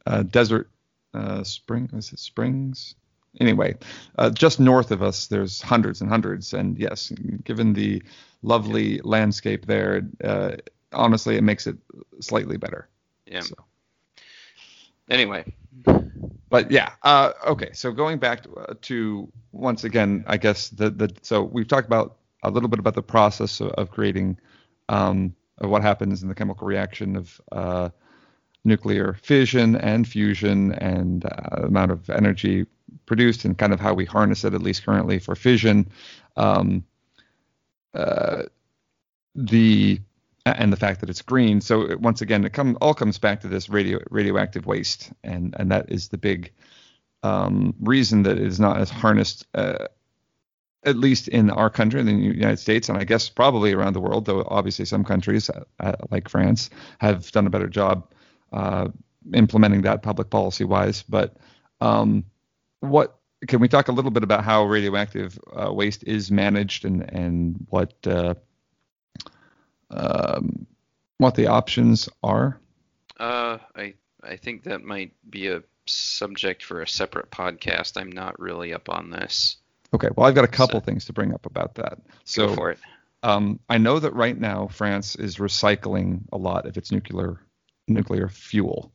[0.08, 0.70] uh, Desert
[1.14, 1.90] uh, Spring.
[1.94, 2.96] Is it Springs?
[3.40, 3.76] Anyway,
[4.18, 6.54] uh, just north of us, there's hundreds and hundreds.
[6.54, 7.12] And yes,
[7.44, 8.02] given the
[8.42, 10.56] lovely landscape there, uh,
[10.92, 11.78] honestly, it makes it
[12.20, 12.88] slightly better.
[13.26, 13.42] Yeah.
[13.42, 13.56] So.
[15.10, 15.46] Anyway,
[16.50, 17.72] But yeah, uh, okay.
[17.74, 21.88] So going back to, uh, to once again, I guess the the so we've talked
[21.88, 24.40] about a little bit about the process of, of creating
[24.90, 27.90] um, of what happens in the chemical reaction of uh,
[28.68, 32.68] nuclear fission and fusion and uh, amount of energy
[33.08, 35.90] produced and kind of how we harness it at least currently for fission.
[36.36, 36.84] Um,
[37.94, 38.44] uh,
[39.36, 40.02] the
[40.46, 41.62] and the fact that it's green.
[41.62, 45.56] So it- once again, it come all comes back to this radio radioactive waste, and
[45.60, 46.52] and that is the big
[47.24, 49.88] um, reason that it is not as harnessed, uh,
[50.86, 54.02] at least in our country, in the United States, and I guess probably around the
[54.02, 54.26] world.
[54.26, 58.12] Though obviously some countries, uh, uh, like France, have done a better job
[58.52, 58.88] uh,
[59.34, 61.04] implementing that public policy wise.
[61.04, 61.36] But
[61.82, 62.26] um,
[62.80, 67.02] what can we talk a little bit about how radioactive uh, waste is managed and
[67.02, 68.36] and what uh,
[69.92, 70.66] um,
[71.18, 72.60] what the options are?
[73.20, 78.00] Uh, I I think that might be a subject for a separate podcast.
[78.00, 79.58] I'm not really up on this.
[79.94, 82.00] Okay, well I've got a couple so, things to bring up about that.
[82.26, 82.80] So go for it.
[83.24, 87.40] Um, I know that right now France is recycling a lot of its nuclear
[87.88, 88.92] nuclear fuel.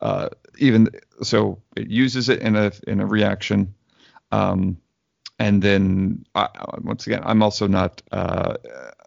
[0.00, 0.88] Uh, even
[1.22, 3.74] so, it uses it in a in a reaction,
[4.32, 4.76] um,
[5.38, 6.48] and then I,
[6.80, 8.56] once again, I'm also not uh,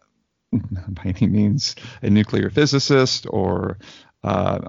[0.52, 3.78] by any means a nuclear physicist or
[4.24, 4.60] uh,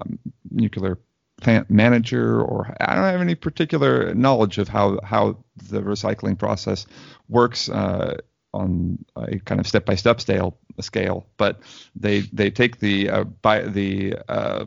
[0.51, 0.99] nuclear
[1.41, 5.37] plant manager, or I don't have any particular knowledge of how how
[5.69, 6.85] the recycling process
[7.29, 8.17] works uh,
[8.57, 10.57] on a kind of step-by-step scale.
[10.79, 11.61] Scale, but
[11.95, 14.65] they they take the uh, by the uh,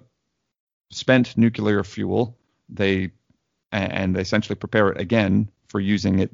[0.91, 2.37] spent nuclear fuel,
[2.69, 3.13] they
[3.71, 6.33] and they essentially prepare it again for using it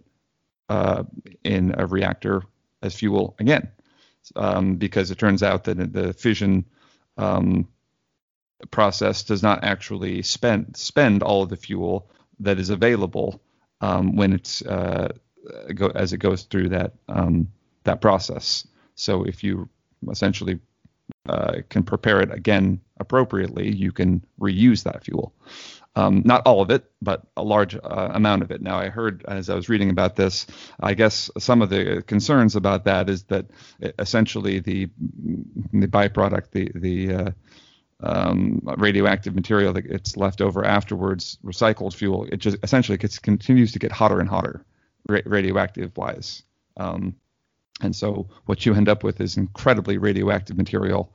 [0.71, 1.05] uh,
[1.45, 2.43] in a reactor
[2.81, 3.69] as fuel again,
[4.35, 6.65] um, because it turns out that the fission
[7.19, 7.69] um,
[8.71, 13.43] process does not actually spend spend all of the fuel that is available
[13.83, 15.13] um, when it's uh,
[15.75, 17.49] go, as it goes through that um,
[17.85, 18.67] that process.
[18.95, 19.69] So if you
[20.11, 20.59] essentially
[21.29, 25.35] uh, can prepare it again appropriately, you can reuse that fuel.
[25.97, 28.61] Um, not all of it, but a large uh, amount of it.
[28.61, 30.47] Now, I heard as I was reading about this,
[30.79, 33.47] I guess some of the concerns about that is that
[33.99, 34.91] essentially the
[35.73, 37.31] the byproduct, the the uh,
[38.01, 43.73] um, radioactive material that gets left over afterwards, recycled fuel, it just essentially gets continues
[43.73, 44.67] to get hotter and hotter,
[45.09, 46.43] ra- radioactive wise.
[46.77, 47.17] Um,
[47.81, 51.15] and so what you end up with is incredibly radioactive material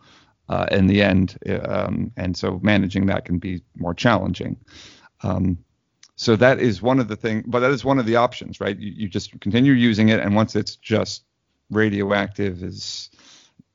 [0.50, 1.38] uh, in the end.
[1.64, 4.58] Um, and so managing that can be more challenging.
[5.24, 5.58] Um,
[6.16, 8.78] so that is one of the things, but that is one of the options, right?
[8.78, 11.24] You, you, just continue using it, and once it's just
[11.72, 13.10] radioactive as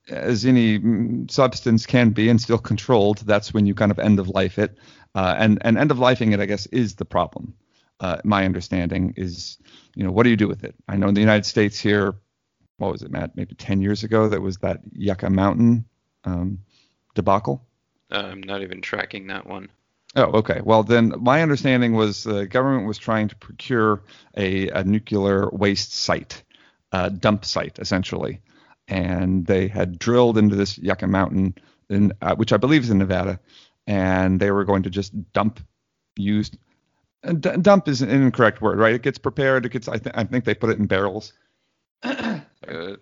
[0.09, 4.21] as any mm, substance can be and still controlled, that's when you kind of end
[4.21, 4.79] of life it.
[5.15, 7.55] Uh, and and end of lifing it, I guess, is the problem.
[8.01, 9.59] Uh, my understanding is,
[9.95, 10.75] you know, what do you do with it?
[10.89, 12.15] I know in the United States here,
[12.79, 13.37] what was it, Matt?
[13.37, 15.87] Maybe 10 years ago, that was that Yucca Mountain
[16.25, 16.59] um,
[17.15, 17.67] debacle.
[18.11, 19.71] Uh, I'm not even tracking that one.
[20.15, 20.61] Oh, okay.
[20.65, 24.03] Well, then my understanding was the government was trying to procure
[24.37, 26.43] a, a nuclear waste site,
[26.93, 28.41] a dump site, essentially,
[28.89, 31.55] and they had drilled into this Yucca Mountain,
[31.91, 33.41] in, uh, which I believe is in Nevada,
[33.87, 35.61] and they were going to just dump
[36.17, 36.57] used.
[37.35, 38.95] D- dump is an incorrect word, right?
[38.95, 39.67] It gets prepared.
[39.67, 39.89] It gets.
[39.89, 41.33] I, th- I think they put it in barrels
[42.03, 42.97] uh,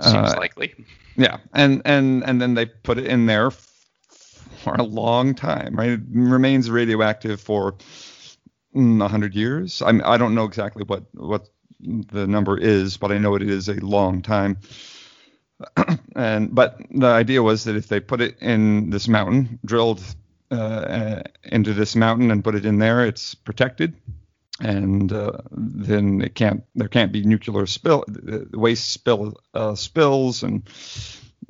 [0.00, 0.74] Seems likely.
[1.16, 5.76] Yeah, and and and then they put it in there for a long time.
[5.76, 7.76] Right, it remains radioactive for
[8.74, 9.82] mm, a hundred years.
[9.82, 11.48] I mean, I don't know exactly what what
[11.80, 14.58] the number is, but I know it is a long time.
[16.16, 20.02] and but the idea was that if they put it in this mountain, drilled
[20.52, 23.94] uh, into this mountain and put it in there, it's protected.
[24.60, 28.04] And uh, then it can't there can't be nuclear spill
[28.52, 30.68] waste spill uh, spills and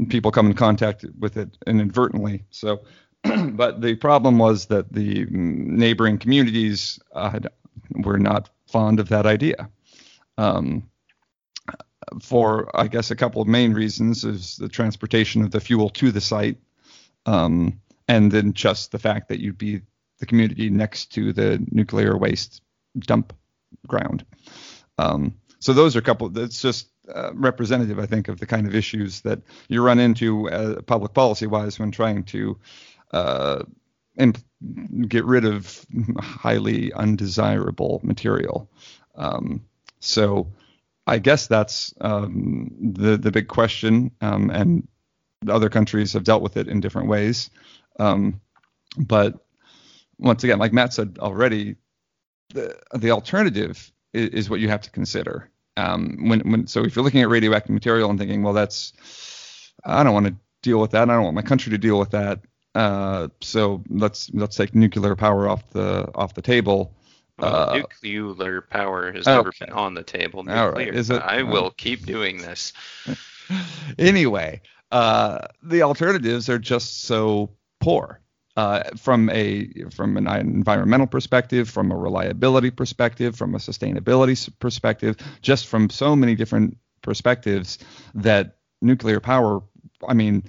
[0.09, 2.45] people come in contact with it inadvertently.
[2.51, 2.85] So
[3.53, 7.41] but the problem was that the neighboring communities uh,
[7.91, 9.69] were not fond of that idea.
[10.39, 10.89] Um,
[12.21, 16.11] for I guess a couple of main reasons is the transportation of the fuel to
[16.11, 16.59] the site.
[17.27, 19.83] Um, and then just the fact that you'd be
[20.19, 22.63] the community next to the nuclear waste
[22.99, 23.33] dump
[23.87, 24.25] ground.
[24.99, 26.29] Um, so those are a couple.
[26.29, 30.49] That's just uh, representative, I think, of the kind of issues that you run into
[30.51, 32.59] uh, public policy wise when trying to
[33.13, 33.63] uh,
[34.17, 34.39] imp-
[35.09, 35.87] get rid of
[36.19, 38.69] highly undesirable material.
[39.15, 39.65] Um,
[40.01, 40.49] so
[41.07, 44.87] I guess that's um, the the big question, um, and
[45.49, 47.51] other countries have dealt with it in different ways.
[47.99, 48.41] Um,
[48.97, 49.45] but
[50.19, 51.77] once again, like Matt said already,
[52.51, 55.51] the the alternative is, is what you have to consider.
[55.77, 58.93] Um, when when so if you're looking at radioactive material and thinking, well, that's
[59.85, 61.11] I don't want to deal with that.
[61.11, 62.41] I don't want my country to deal with that.
[62.75, 66.95] Uh, so let's let's take nuclear power off the off the table.
[67.39, 69.37] Well, uh, nuclear power has okay.
[69.37, 70.43] never been on the table.
[70.43, 70.95] Nuclear, All right.
[70.95, 72.73] Is it, I will keep doing this.
[73.99, 77.51] anyway, uh, the alternatives are just so
[77.83, 78.23] poor
[78.57, 85.17] uh, from a from an environmental perspective, from a reliability perspective, from a sustainability perspective,
[85.43, 87.79] just from so many different perspectives
[88.15, 89.63] that nuclear power.
[90.07, 90.45] I mean,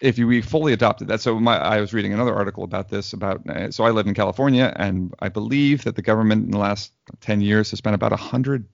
[0.00, 3.12] if you, we fully adopted that, so my, I was reading another article about this.
[3.12, 6.58] About uh, so I live in California, and I believe that the government in the
[6.58, 8.66] last 10 years has spent about a hundred.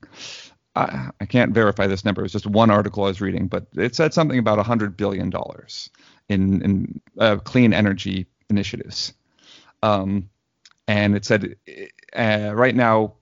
[0.74, 2.22] I, I can't verify this number.
[2.22, 4.96] It was just one article I was reading, but it said something about a hundred
[4.96, 5.90] billion dollars
[6.28, 9.14] in in uh, clean energy initiatives.
[9.82, 10.30] Um,
[10.86, 11.56] and it said
[12.16, 13.14] uh, right now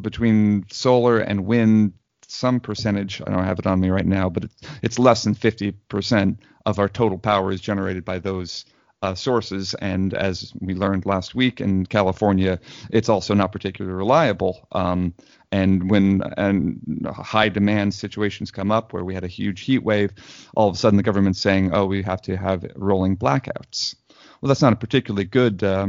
[0.00, 1.94] between solar and wind
[2.28, 3.20] some percentage.
[3.26, 6.78] I don't have it on me right now, but it's, it's less than 50% of
[6.78, 8.64] our total power is generated by those
[9.02, 9.74] uh, sources.
[9.74, 12.58] And as we learned last week in California,
[12.90, 14.66] it's also not particularly reliable.
[14.72, 15.14] Um,
[15.52, 20.12] and when and high demand situations come up where we had a huge heat wave,
[20.54, 23.96] all of a sudden the government's saying, oh, we have to have rolling blackouts.
[24.40, 25.88] Well, that's not a particularly good uh,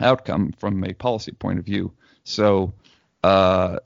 [0.00, 1.92] outcome from a policy point of view.
[2.24, 2.74] So
[3.22, 3.78] uh,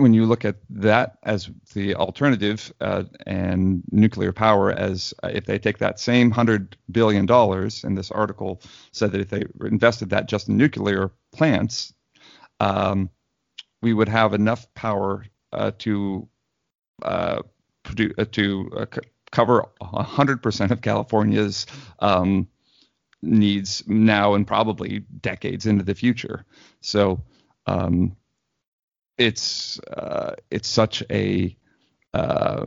[0.00, 5.46] when you look at that as the alternative uh, and nuclear power as uh, if
[5.46, 10.10] they take that same hundred billion dollars, and this article said that if they invested
[10.10, 11.94] that just in nuclear plants,
[12.60, 13.10] um,
[13.82, 16.28] we would have enough power uh, to
[17.02, 17.42] uh,
[17.82, 19.00] produce uh, to uh, c-
[19.32, 21.66] cover 100% of California's
[22.00, 22.48] um,
[23.22, 26.44] needs now and probably decades into the future.
[26.80, 27.22] So
[27.66, 28.16] um,
[29.20, 31.54] it's uh, it's such a
[32.14, 32.66] uh,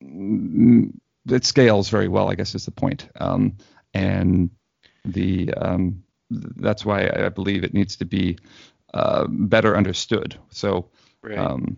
[0.00, 2.30] it scales very well.
[2.30, 3.58] I guess is the point, um,
[3.92, 4.50] and
[5.04, 8.38] the um, that's why I believe it needs to be
[8.94, 10.38] uh, better understood.
[10.48, 10.88] So,
[11.22, 11.38] right.
[11.38, 11.76] um,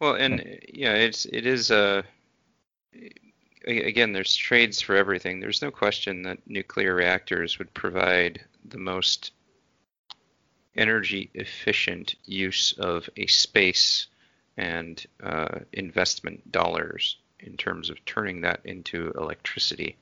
[0.00, 2.04] well, and yeah, it's it is a
[3.66, 5.38] again, there's trades for everything.
[5.38, 9.32] There's no question that nuclear reactors would provide the most
[10.76, 14.06] energy efficient use of a space
[14.56, 19.96] and uh, investment dollars in terms of turning that into electricity.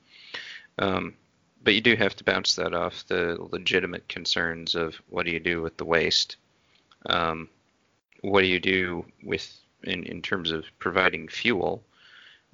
[0.77, 1.15] Um,
[1.63, 5.39] but you do have to bounce that off the legitimate concerns of what do you
[5.39, 6.37] do with the waste?
[7.05, 7.49] Um,
[8.21, 11.83] what do you do with in, in terms of providing fuel?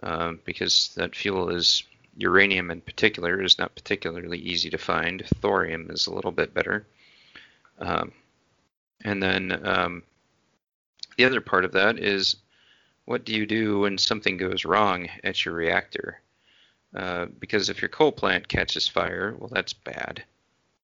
[0.03, 1.83] Um, because that fuel is
[2.17, 5.23] uranium in particular is not particularly easy to find.
[5.41, 6.85] Thorium is a little bit better.
[7.79, 8.11] Um,
[9.03, 10.03] and then um,
[11.17, 12.37] the other part of that is
[13.05, 16.21] what do you do when something goes wrong at your reactor?
[16.95, 20.23] Uh, because if your coal plant catches fire, well, that's bad.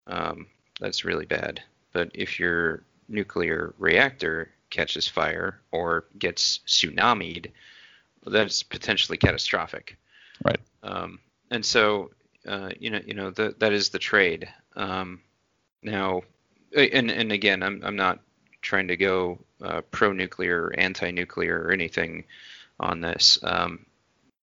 [0.07, 0.47] Um,
[0.79, 1.61] that's really bad.
[1.93, 7.51] But if your nuclear reactor catches fire or gets tsunamied,
[8.23, 9.97] well, that's potentially catastrophic.
[10.43, 10.59] Right.
[10.83, 11.19] Um,
[11.49, 12.11] and so,
[12.47, 14.47] uh, you know, you know, the, that is the trade.
[14.75, 15.21] Um,
[15.81, 16.21] now,
[16.75, 18.19] and and again, I'm I'm not
[18.61, 22.25] trying to go uh, pro-nuclear or anti-nuclear or anything
[22.79, 23.39] on this.
[23.43, 23.85] Um,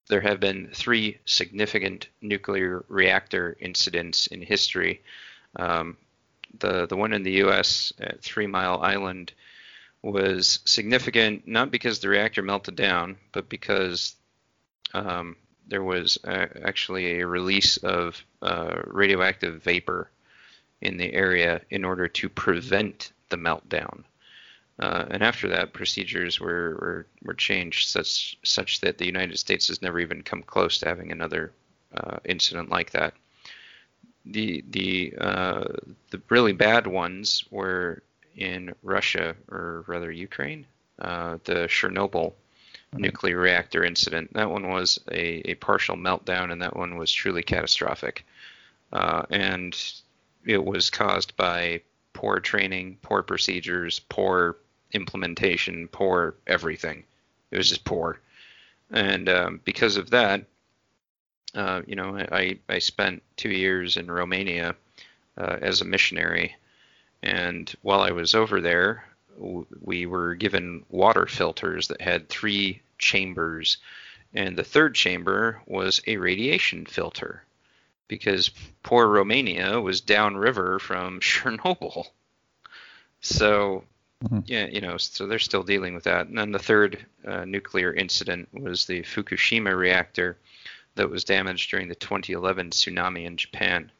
[0.08, 5.02] there have been three significant nuclear reactor incidents in history.
[5.56, 5.96] Um,
[6.58, 7.92] the the one in the U.S.
[8.00, 9.32] at Three Mile Island
[10.02, 14.14] was significant not because the reactor melted down, but because
[14.94, 20.10] um, there was uh, actually a release of uh, radioactive vapor
[20.80, 24.04] in the area in order to prevent the meltdown.
[24.78, 29.66] Uh, and after that, procedures were, were, were changed such such that the United States
[29.68, 31.52] has never even come close to having another
[31.96, 33.14] uh, incident like that.
[34.24, 35.64] The the uh,
[36.10, 38.02] the really bad ones were
[38.36, 40.64] in Russia or rather Ukraine.
[41.00, 42.32] Uh, the Chernobyl
[42.92, 43.02] mm-hmm.
[43.02, 44.32] nuclear reactor incident.
[44.34, 48.24] That one was a, a partial meltdown, and that one was truly catastrophic.
[48.92, 49.76] Uh, and
[50.48, 51.82] it was caused by
[52.14, 54.56] poor training, poor procedures, poor
[54.92, 57.04] implementation, poor everything.
[57.50, 58.18] It was just poor,
[58.90, 60.46] and um, because of that,
[61.54, 64.74] uh, you know, I I spent two years in Romania
[65.36, 66.56] uh, as a missionary,
[67.22, 69.04] and while I was over there,
[69.36, 73.76] we were given water filters that had three chambers,
[74.32, 77.44] and the third chamber was a radiation filter
[78.08, 78.50] because
[78.82, 82.06] poor Romania was downriver from Chernobyl.
[83.20, 83.84] So,
[84.24, 84.40] mm-hmm.
[84.46, 86.26] yeah, you know, so they're still dealing with that.
[86.26, 90.38] And then the third uh, nuclear incident was the Fukushima reactor
[90.94, 93.92] that was damaged during the 2011 tsunami in Japan.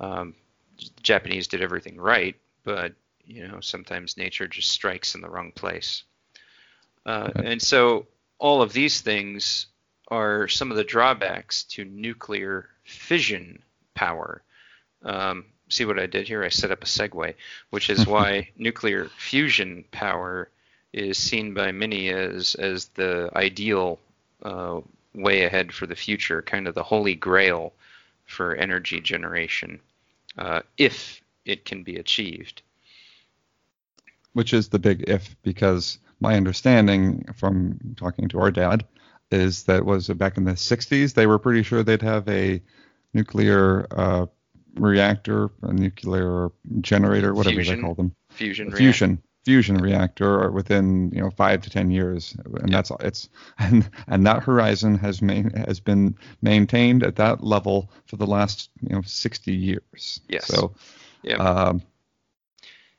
[0.00, 0.34] Um,
[0.78, 2.92] the Japanese did everything right, but
[3.26, 6.02] you know, sometimes nature just strikes in the wrong place.
[7.06, 8.06] Uh, and so
[8.38, 9.66] all of these things
[10.08, 13.62] are some of the drawbacks to nuclear fission
[13.94, 14.42] power.
[15.02, 16.44] Um, see what I did here?
[16.44, 17.34] I set up a segue,
[17.70, 20.48] which is why nuclear fusion power
[20.92, 23.98] is seen by many as as the ideal
[24.42, 24.80] uh,
[25.14, 27.72] way ahead for the future, kind of the holy grail
[28.26, 29.80] for energy generation,
[30.38, 32.62] uh, if it can be achieved.
[34.32, 38.84] Which is the big if, because my understanding from talking to our dad
[39.34, 42.62] is that was back in the 60s they were pretty sure they'd have a
[43.14, 44.26] nuclear uh,
[44.76, 48.14] reactor, a nuclear generator, whatever fusion, they call them.
[48.30, 48.70] Fusion.
[48.74, 49.10] Fusion.
[49.10, 49.28] Reactor.
[49.44, 53.28] Fusion reactor within you know five to ten years, and that's it's
[53.58, 58.70] and and that horizon has main, has been maintained at that level for the last
[58.80, 60.20] you know 60 years.
[60.28, 60.46] Yes.
[60.46, 60.74] So.
[61.22, 61.36] Yeah.
[61.36, 61.82] Um,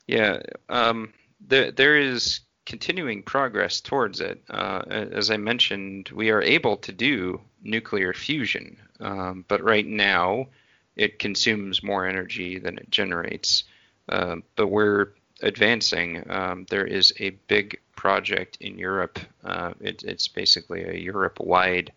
[0.05, 0.37] yeah.
[0.69, 4.43] Um, there there is continuing progress towards it.
[4.49, 10.47] Uh, as I mentioned, we are able to do nuclear fusion, um, but right now
[10.95, 13.65] it consumes more energy than it generates.
[14.09, 16.29] Uh, but we're advancing.
[16.29, 19.19] Um, there is a big project in Europe.
[19.43, 21.91] Uh, it, it's basically a Europe-wide.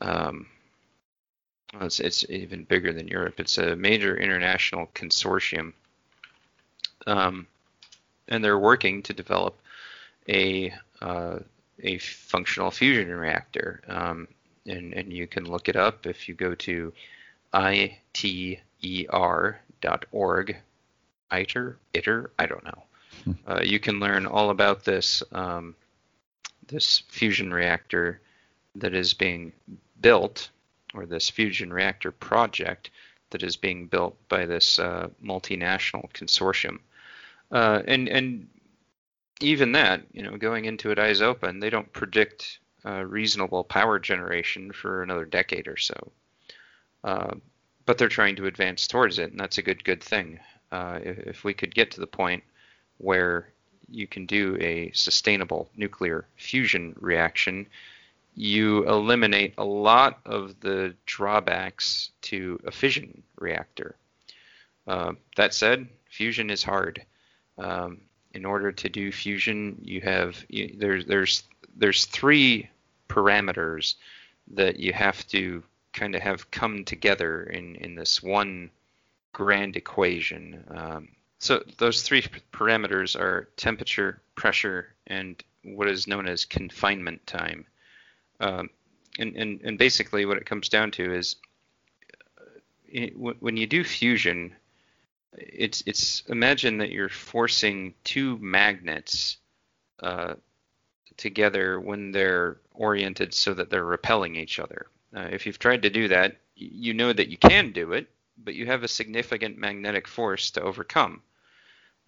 [0.00, 0.46] Um,
[1.80, 3.40] it's, it's, even bigger than Europe.
[3.40, 5.72] It's a major international consortium,
[7.06, 7.46] um,
[8.28, 9.58] and they're working to develop
[10.28, 11.38] a uh,
[11.80, 13.82] a functional fusion reactor.
[13.88, 14.28] Um,
[14.66, 16.92] and and you can look it up if you go to
[17.52, 18.56] iter.org,
[21.30, 22.82] ITER, ITER, I don't know.
[23.24, 23.32] Hmm.
[23.46, 25.74] Uh, you can learn all about this um,
[26.66, 28.20] this fusion reactor
[28.76, 29.52] that is being
[30.00, 30.50] built,
[30.94, 32.90] or this fusion reactor project
[33.30, 36.78] that is being built by this uh, multinational consortium.
[37.50, 38.48] Uh, and and
[39.40, 43.98] even that, you know, going into it eyes open, they don't predict uh, reasonable power
[43.98, 46.12] generation for another decade or so.
[47.02, 47.34] Uh,
[47.86, 50.40] but they're trying to advance towards it, and that's a good good thing.
[50.72, 52.42] Uh, if, if, we could get to the point
[52.98, 53.48] where
[53.90, 57.66] you can do a sustainable nuclear fusion reaction,
[58.34, 63.94] you eliminate a lot of the drawbacks to a fission reactor.
[64.86, 67.04] Uh, that said, fusion is hard.
[67.58, 68.00] Um,
[68.32, 71.42] in order to do fusion, you have you, there's there's
[71.76, 72.68] there's three
[73.08, 73.94] parameters
[74.52, 78.70] that you have to kind of have come together in, in this one
[79.32, 80.64] grand equation.
[80.68, 87.64] Um, so those three parameters are temperature, pressure, and what is known as confinement time.
[88.40, 88.70] Um,
[89.18, 91.36] and, and, and basically what it comes down to is
[92.38, 94.54] uh, when you do fusion,
[95.36, 99.38] it's it's imagine that you're forcing two magnets
[100.00, 100.34] uh,
[101.16, 104.86] together when they're oriented so that they're repelling each other.
[105.14, 108.54] Uh, if you've tried to do that, you know that you can do it, but
[108.54, 111.22] you have a significant magnetic force to overcome.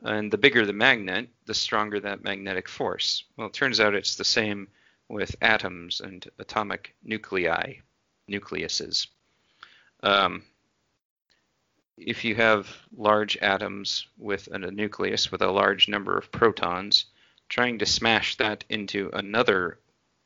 [0.03, 3.25] And the bigger the magnet, the stronger that magnetic force.
[3.37, 4.69] Well, it turns out it's the same
[5.09, 7.75] with atoms and atomic nuclei,
[8.29, 9.07] nucleuses.
[10.03, 10.43] Um,
[11.97, 17.07] if you have large atoms with a nucleus with a large number of protons,
[17.49, 19.79] trying to smash that into another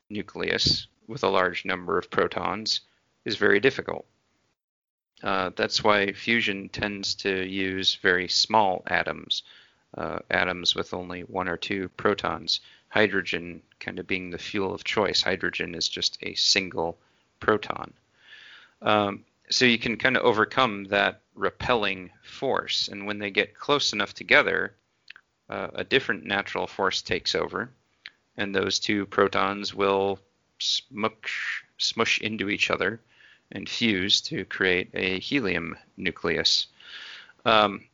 [0.08, 2.80] nucleus with a large number of protons
[3.24, 4.06] is very difficult.
[5.22, 9.42] Uh, that's why fusion tends to use very small atoms,
[9.96, 12.60] uh, atoms with only one or two protons.
[12.88, 15.22] Hydrogen kind of being the fuel of choice.
[15.22, 16.98] Hydrogen is just a single
[17.38, 17.92] proton.
[18.82, 22.88] Um, so you can kind of overcome that repelling force.
[22.88, 24.76] And when they get close enough together,
[25.48, 27.70] uh, a different natural force takes over,
[28.36, 30.20] and those two protons will
[30.60, 33.00] smush, smush into each other
[33.52, 36.68] and fuse to create a helium nucleus.
[37.44, 37.84] Um,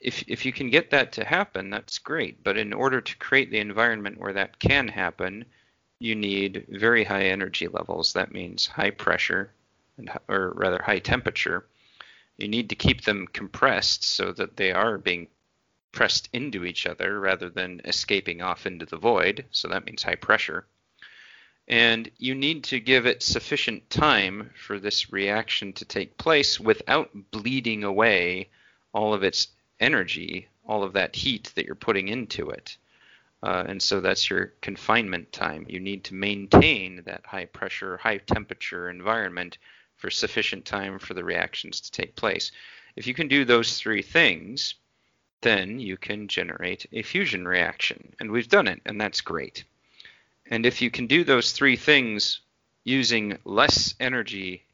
[0.00, 2.42] if, if you can get that to happen, that's great.
[2.42, 5.44] But in order to create the environment where that can happen,
[6.00, 8.12] you need very high energy levels.
[8.14, 9.52] That means high pressure,
[9.96, 11.66] and, or rather high temperature.
[12.36, 15.28] You need to keep them compressed so that they are being
[15.92, 19.44] pressed into each other rather than escaping off into the void.
[19.50, 20.66] So that means high pressure.
[21.68, 27.10] And you need to give it sufficient time for this reaction to take place without
[27.30, 28.50] bleeding away
[28.92, 32.76] all of its energy, all of that heat that you're putting into it.
[33.42, 35.66] Uh, and so that's your confinement time.
[35.68, 39.58] You need to maintain that high pressure, high temperature environment
[40.02, 42.50] for sufficient time for the reactions to take place.
[42.96, 44.74] If you can do those three things,
[45.42, 48.12] then you can generate a fusion reaction.
[48.18, 49.62] And we've done it, and that's great.
[50.50, 52.40] And if you can do those three things
[52.82, 54.64] using less energy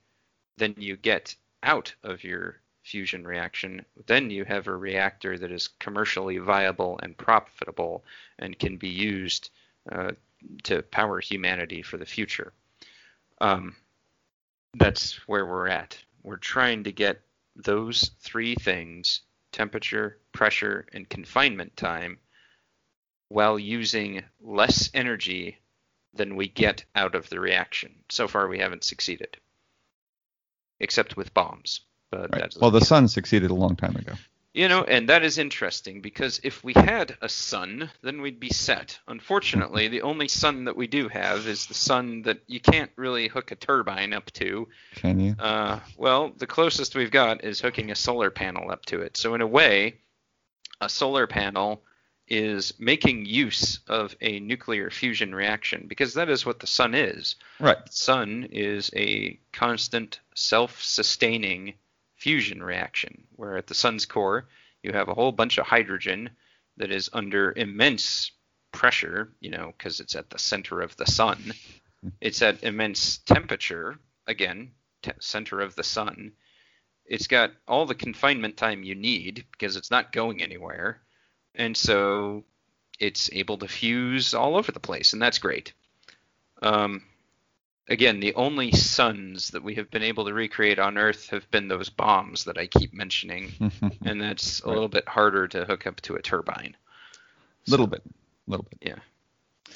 [0.56, 5.68] than you get out of your fusion reaction, then you have a reactor that is
[5.78, 8.02] commercially viable and profitable
[8.38, 9.50] and can be used
[9.92, 10.12] uh,
[10.62, 12.54] to power humanity for the future.
[13.42, 13.76] Um,
[14.78, 15.98] that's where we're at.
[16.22, 17.20] We're trying to get
[17.56, 22.18] those three things temperature, pressure, and confinement time
[23.28, 25.58] while using less energy
[26.14, 27.94] than we get out of the reaction.
[28.10, 29.36] So far, we haven't succeeded,
[30.80, 31.80] except with bombs.
[32.10, 32.42] But Right.
[32.42, 34.14] that's Well, the sun succeeded a long time ago.
[34.58, 38.50] You know, and that is interesting because if we had a sun, then we'd be
[38.50, 38.98] set.
[39.06, 43.28] Unfortunately, the only sun that we do have is the sun that you can't really
[43.28, 44.66] hook a turbine up to.
[44.96, 45.36] Can you?
[45.38, 49.16] Uh, well, the closest we've got is hooking a solar panel up to it.
[49.16, 50.00] So in a way,
[50.80, 51.84] a solar panel
[52.26, 57.36] is making use of a nuclear fusion reaction because that is what the sun is.
[57.60, 57.86] Right.
[57.86, 61.74] The sun is a constant self-sustaining
[62.18, 64.48] fusion reaction where at the sun's core
[64.82, 66.30] you have a whole bunch of hydrogen
[66.76, 68.32] that is under immense
[68.72, 71.52] pressure, you know, because it's at the center of the sun.
[72.20, 74.70] It's at immense temperature, again,
[75.02, 76.30] t- center of the sun.
[77.04, 81.00] It's got all the confinement time you need because it's not going anywhere.
[81.56, 82.44] And so
[83.00, 85.72] it's able to fuse all over the place, and that's great.
[86.62, 87.02] Um,
[87.88, 91.68] again, the only suns that we have been able to recreate on Earth have been
[91.68, 93.52] those bombs that I keep mentioning,
[94.04, 94.72] and that's a Right.
[94.74, 96.76] little bit harder to hook up to a turbine.
[97.66, 98.02] A little bit.
[98.06, 98.78] A little bit.
[98.80, 99.74] Yeah.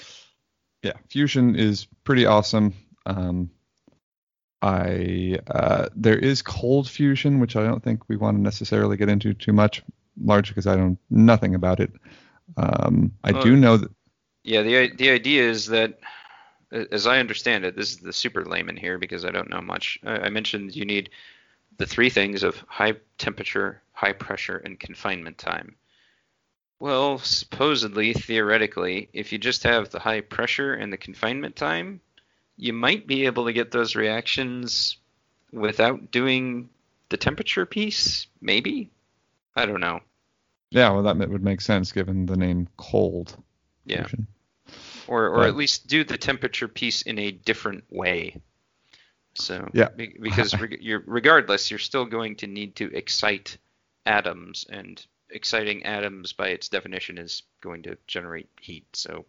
[0.83, 0.95] Yeah.
[1.09, 2.75] Fusion is pretty awesome.
[3.07, 3.51] Um,
[4.61, 9.09] I uh, there is cold fusion, which I don't think we want to necessarily get
[9.09, 9.83] into too much,
[10.23, 11.93] largely because I don't nothing about it.
[12.57, 13.43] Um, I Oh.
[13.43, 13.91] do know that.
[14.45, 15.99] Yeah, the the idea is that,
[16.73, 19.99] as I understand it, this is the super layman here because I don't know much.
[20.05, 21.11] I, I mentioned you need
[21.79, 25.77] the three things of high temperature, high pressure, and confinement time.
[26.79, 32.01] Well, supposedly, theoretically, if you just have the high pressure and the confinement time,
[32.57, 34.97] you might be able to get those reactions
[35.53, 36.69] without doing
[37.09, 38.27] the temperature piece.
[38.41, 38.91] Maybe.
[39.55, 40.01] I don't know.
[40.71, 43.37] Yeah, well, that would make sense given the name cold
[43.85, 44.03] Yeah.
[44.03, 44.27] fusion.
[45.09, 48.41] Or or But- at least do the temperature piece in a different way.
[49.35, 49.89] So Yeah.
[49.89, 53.57] be- because reg- you're regardless, you're still going to need to excite
[54.05, 58.85] atoms, and exciting atoms by its definition is going to generate heat.
[58.95, 59.25] So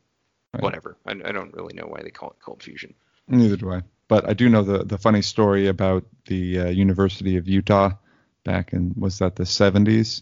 [0.54, 0.62] Right.
[0.64, 0.98] whatever.
[1.06, 2.94] I, I don't really know why they call it cold fusion.
[3.28, 3.82] Neither do I.
[4.10, 7.92] But I do know the the funny story about the uh, University of Utah
[8.44, 10.22] back in was that the 70s.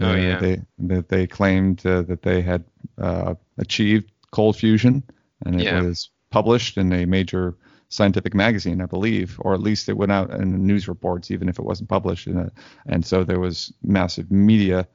[0.00, 0.38] Oh, where yeah.
[0.38, 2.64] They that they claimed uh, that they had
[2.98, 5.02] uh, achieved cold fusion,
[5.44, 5.82] and it Yeah.
[5.82, 7.56] was published in a major
[7.88, 11.48] scientific magazine, I believe, or at least it went out in the news reports, even
[11.48, 12.26] if it wasn't published.
[12.26, 12.50] In a,
[12.86, 14.88] and so there was massive media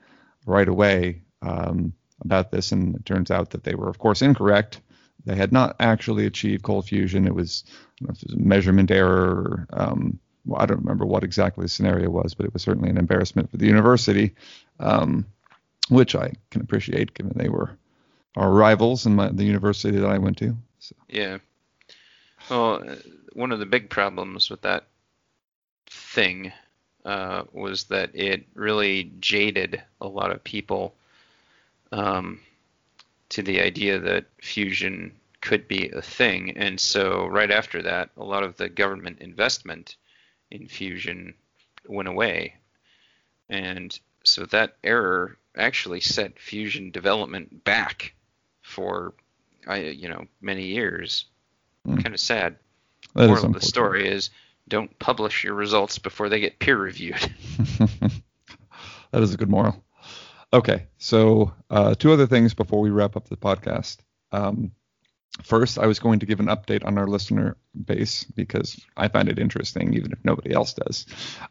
[0.45, 4.82] right away um, about this, and it turns out that they were, of course, incorrect.
[5.25, 7.27] They had not actually achieved cold fusion.
[7.27, 9.67] It was, I don't know if it was a measurement error.
[9.71, 12.97] Um, well, I don't remember what exactly the scenario was, but it was certainly an
[12.97, 14.34] embarrassment for the university,
[14.79, 15.25] um,
[15.89, 17.77] which I can appreciate given they were
[18.36, 20.55] our rivals in my, the university that I went to.
[20.79, 21.38] So, Yeah.
[22.49, 22.84] Well,
[23.34, 24.88] one of the big problems with that
[25.88, 26.51] thing
[27.05, 30.95] uh, was that it really jaded a lot of people
[31.91, 32.39] um,
[33.29, 36.57] to the idea that fusion could be a thing.
[36.57, 39.95] And so, right after that, a lot of the government investment
[40.51, 41.34] in fusion
[41.88, 42.55] went away.
[43.49, 48.13] And so, that error actually set fusion development back
[48.72, 49.13] for,
[49.67, 51.26] I, you know, many years.
[51.86, 51.97] Hmm.
[51.97, 52.55] Kind of sad.
[53.15, 54.30] that Moral of the story is
[54.67, 57.19] don't publish your results before they get peer reviewed.
[59.11, 59.84] that is a good moral.
[60.53, 63.97] Okay, so uh, two other things before we wrap up the podcast.
[64.32, 64.72] Um,
[65.43, 69.30] first, I was going to give an update on our listener base because I find
[69.30, 71.05] it interesting, even if nobody else does.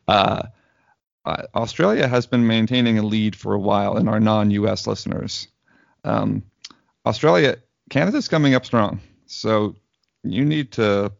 [0.06, 0.42] Uh,
[1.24, 4.86] uh, Australia has been maintaining a lead for a while in our non-U.S.
[4.86, 5.48] listeners.
[6.04, 6.42] Um,
[7.06, 7.56] Australia,
[7.88, 9.74] Canada's coming up strong, so
[10.22, 11.12] you need to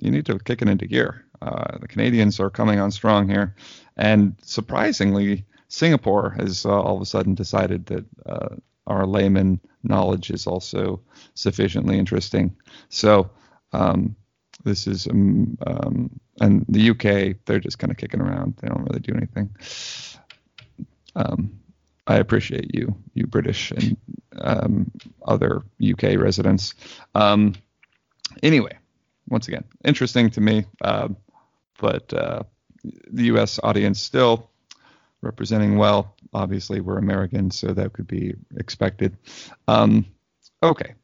[0.00, 1.24] you need to kick it into gear.
[1.42, 3.54] Uh, the Canadians are coming on strong here,
[3.96, 8.56] and surprisingly, Singapore has uh, all of a sudden decided that uh,
[8.86, 11.00] our layman knowledge is also
[11.34, 12.56] sufficiently interesting.
[12.88, 13.30] So
[13.72, 14.16] um,
[14.64, 18.56] this is um, um, and the UK they're just kind of kicking around.
[18.60, 19.50] They don't really do anything.
[21.16, 21.60] Um,
[22.06, 23.96] I appreciate you, you British and
[24.36, 24.90] um,
[25.26, 26.74] other UK residents.
[27.14, 27.54] Um,
[28.42, 28.76] anyway,
[29.28, 31.08] once again, interesting to me, uh,
[31.80, 32.42] but uh,
[33.10, 33.58] the U.S.
[33.62, 34.50] audience still
[35.22, 36.14] representing well.
[36.34, 39.16] Obviously, we're Americans, so that could be expected.
[39.66, 40.06] Um,
[40.62, 40.94] okay.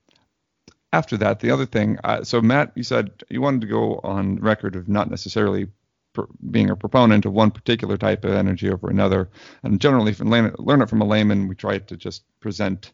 [0.93, 4.37] after that, the other thing, uh, so Matt, you said you wanted to go on
[4.37, 5.69] record of not necessarily
[6.51, 9.31] being a proponent of one particular type of energy over another.
[9.63, 12.93] And generally, from learn, learn it from a layman, we try to just present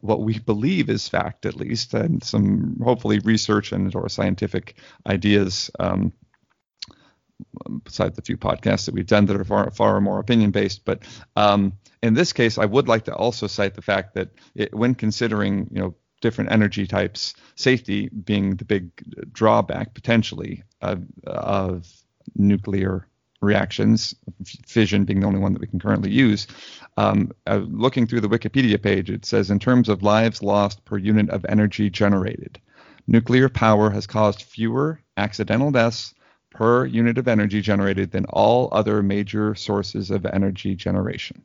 [0.00, 4.76] what we believe is fact, at least, and some hopefully research and or scientific
[5.06, 5.70] ideas.
[5.78, 6.12] Um,
[7.84, 11.04] besides the few podcasts that we've done that are far far more opinion based, but
[11.36, 11.72] um,
[12.02, 15.68] in this case, I would like to also cite the fact that it, when considering,
[15.70, 18.90] you know, different energy types, safety being the big
[19.32, 21.86] drawback potentially of, of
[22.36, 23.06] nuclear
[23.40, 24.14] reactions,
[24.66, 26.46] fission being the only one that we can currently use.
[26.96, 30.98] Um, uh, looking through the Wikipedia page, it says in terms of lives lost per
[30.98, 32.60] unit of energy generated,
[33.06, 36.14] nuclear power has caused fewer accidental deaths
[36.50, 41.42] per unit of energy generated than all other major sources of energy generation.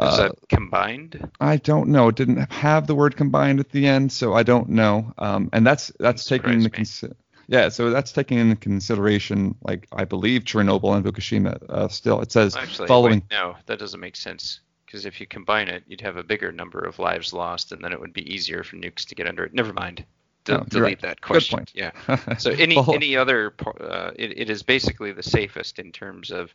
[0.00, 1.28] Is that uh, combined?
[1.40, 2.08] I don't know.
[2.08, 5.12] It didn't have the word combined at the end, so I don't know.
[5.18, 7.18] Um, and that's that's taking the consideration
[7.48, 11.58] yeah, so that's taking into consideration, like I believe Chernobyl and Fukushima.
[11.70, 13.20] Uh, still, it says Actually, following.
[13.20, 16.52] Wait, no, that doesn't make sense because if you combine it, you'd have a bigger
[16.52, 19.44] number of lives lost, and then it would be easier for nukes to get under
[19.44, 19.54] it.
[19.54, 20.04] Never mind.
[20.44, 21.00] De- no, delete right.
[21.00, 21.64] that question.
[21.64, 21.94] Good point.
[22.08, 22.34] Yeah.
[22.38, 26.54] So any well, any other, uh, it, it is basically the safest in terms of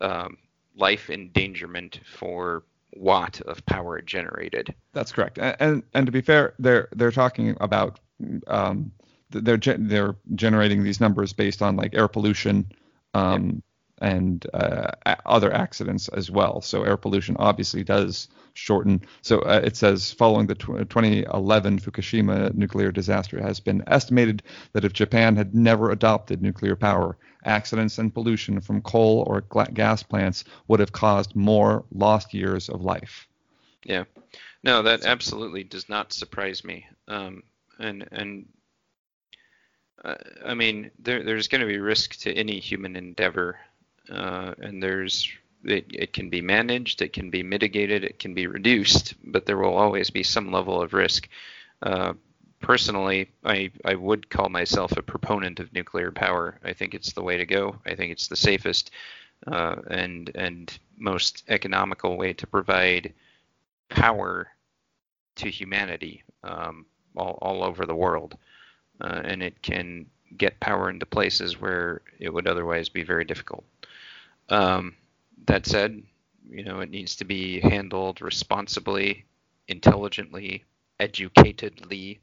[0.00, 0.36] um,
[0.76, 2.64] life endangerment for
[2.96, 4.74] watt of power generated.
[4.92, 5.38] That's correct.
[5.38, 8.00] And and, and to be fair, they're they're talking about
[8.48, 8.90] um,
[9.34, 12.70] they're they're generating these numbers based on like air pollution
[13.14, 13.54] um, yep.
[14.12, 14.92] and uh,
[15.26, 16.60] other accidents as well.
[16.60, 19.02] So air pollution obviously does shorten.
[19.22, 24.42] So uh, it says following the tw- 2011 Fukushima nuclear disaster it has been estimated
[24.72, 29.70] that if Japan had never adopted nuclear power, accidents and pollution from coal or gla-
[29.72, 33.28] gas plants would have caused more lost years of life.
[33.84, 34.04] Yeah.
[34.62, 36.86] No, that absolutely does not surprise me.
[37.06, 37.42] Um,
[37.78, 38.46] and and
[40.02, 40.14] uh,
[40.44, 43.58] I mean, there, there's going to be risk to any human endeavor,
[44.10, 45.30] uh, and there's
[45.64, 49.56] it, it can be managed, it can be mitigated, it can be reduced, but there
[49.56, 51.28] will always be some level of risk.
[51.82, 52.12] Uh,
[52.60, 56.58] personally, I, I would call myself a proponent of nuclear power.
[56.64, 57.76] I think it's the way to go.
[57.86, 58.90] I think it's the safest
[59.46, 63.12] uh, and and most economical way to provide
[63.88, 64.48] power
[65.36, 66.86] to humanity um,
[67.16, 68.36] all, all over the world
[69.04, 73.64] uh, and it can get power into places where it would otherwise be very difficult.
[74.48, 74.96] Um,
[75.46, 76.02] that said,
[76.50, 79.24] you know, it needs to be handled responsibly,
[79.68, 80.64] intelligently,
[81.00, 82.18] educatedly,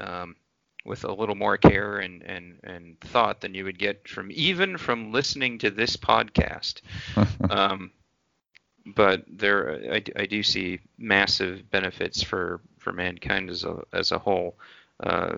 [0.00, 0.36] um,
[0.84, 4.78] with a little more care and, and, and thought than you would get from even
[4.78, 6.80] from listening to this podcast.
[7.50, 7.90] um,
[8.86, 14.18] but there, I, I do see massive benefits for, for mankind as a, as a
[14.18, 14.56] whole
[15.02, 15.36] uh,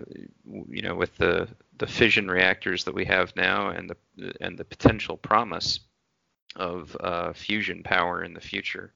[0.69, 1.47] you know, with the
[1.77, 5.79] the fission reactors that we have now and the and the potential promise
[6.55, 8.93] of uh, fusion power in the future,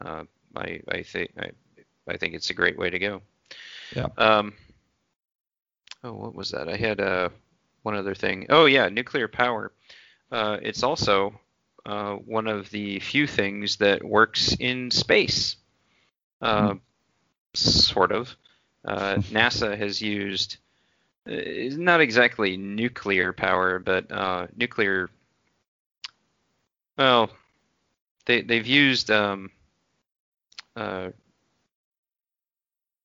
[0.00, 0.24] uh,
[0.56, 1.50] I I think I,
[2.06, 3.22] I think it's a great way to go.
[3.94, 4.08] Yeah.
[4.16, 4.54] Um.
[6.04, 6.68] Oh, what was that?
[6.68, 7.30] I had uh,
[7.82, 8.46] one other thing.
[8.50, 9.72] Oh yeah, nuclear power.
[10.30, 11.40] Uh, it's also
[11.86, 15.56] uh, one of the few things that works in space.
[16.42, 16.80] Uh, mm.
[17.54, 18.36] Sort of.
[18.88, 20.56] Uh, NASA has used
[21.28, 21.34] uh,
[21.76, 25.10] not exactly nuclear power, but uh, nuclear.
[26.96, 27.30] Well,
[28.24, 29.50] they they've used um,
[30.74, 31.10] uh,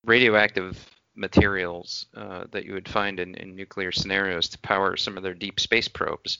[0.04, 5.22] radioactive materials uh, that you would find in, in nuclear scenarios to power some of
[5.22, 6.38] their deep space probes.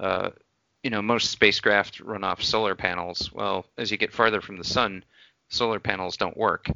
[0.00, 0.30] Uh,
[0.82, 3.30] you know, most spacecraft run off solar panels.
[3.32, 5.04] Well, as you get farther from the sun,
[5.50, 6.70] solar panels don't work.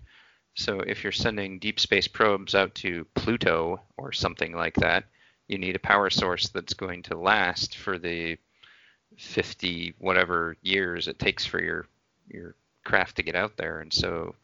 [0.57, 5.05] So if you're sending deep space probes out to Pluto or something like that,
[5.49, 8.39] you need a power source that's going to last for the
[9.19, 11.87] 50 whatever years it takes for your
[12.29, 12.55] your
[12.85, 13.81] craft to get out there.
[13.81, 14.35] And so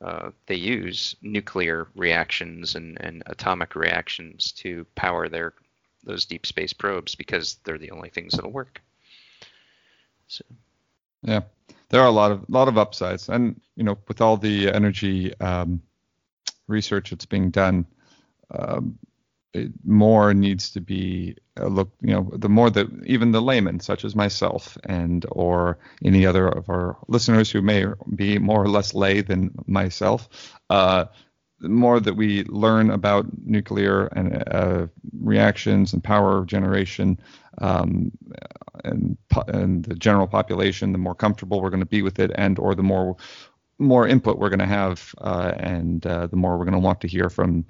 [0.00, 5.52] uh, they use nuclear reactions and, and atomic reactions to power their
[6.04, 8.80] those deep space probes because they're the only things that'll work.
[10.28, 10.44] So.
[11.22, 11.40] Yeah
[11.88, 15.38] there are a lot of lot of upsides, and you know, with all the energy
[15.40, 15.82] um,
[16.66, 17.86] research that's being done,
[18.50, 18.98] um,
[19.52, 21.90] it, more needs to be uh, look.
[22.00, 26.48] You know, the more that even the layman, such as myself, and or any other
[26.48, 30.28] of our listeners who may be more or less lay than myself,
[30.70, 31.06] uh,
[31.60, 34.86] the more that we learn about nuclear and uh,
[35.20, 37.18] reactions and power generation
[37.58, 38.12] um,
[38.84, 39.16] and,
[39.48, 42.74] and the general population, the more comfortable we're going to be with it, and or
[42.74, 43.16] the more
[43.78, 47.00] more input we're going to have, uh, and uh, the more we're going to want
[47.02, 47.64] to hear from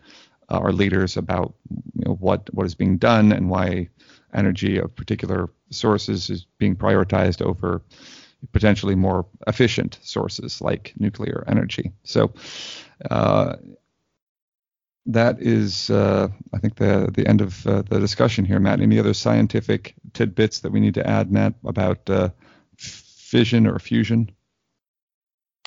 [0.49, 1.55] uh, our leaders about
[1.95, 3.89] you know, what what is being done and why
[4.35, 7.83] energy of particular sources is being prioritized over
[8.53, 11.91] potentially more efficient sources like nuclear energy.
[12.05, 12.33] So
[13.11, 13.57] uh,
[15.07, 18.81] that is, uh, I think, the the end of uh, the discussion here, Matt.
[18.81, 22.31] Any other scientific tidbits that we need to add, Matt, about uh,
[22.77, 24.31] fission or fusion?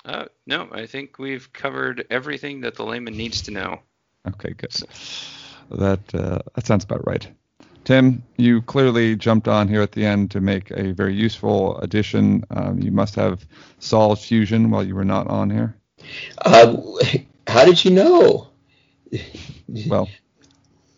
[0.05, 3.79] Uh, no, I think we've covered everything that the layman needs to know.
[4.27, 4.75] Okay, good.
[5.71, 7.27] That uh, that sounds about right.
[7.85, 12.43] Tim, you clearly jumped on here at the end to make a very useful addition.
[12.49, 13.45] Um, you must have
[13.79, 15.75] solved fusion while you were not on here.
[16.39, 16.77] Uh,
[17.47, 18.48] how did you know?
[19.87, 20.09] Well,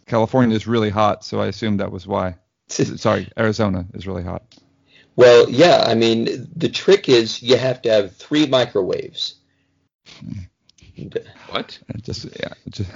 [0.06, 2.36] California is really hot, so I assume that was why.
[2.68, 4.44] Sorry, Arizona is really hot.
[5.16, 5.84] Well, yeah.
[5.86, 9.36] I mean, the trick is you have to have three microwaves.
[11.50, 11.80] What?
[12.02, 12.92] Just yeah, just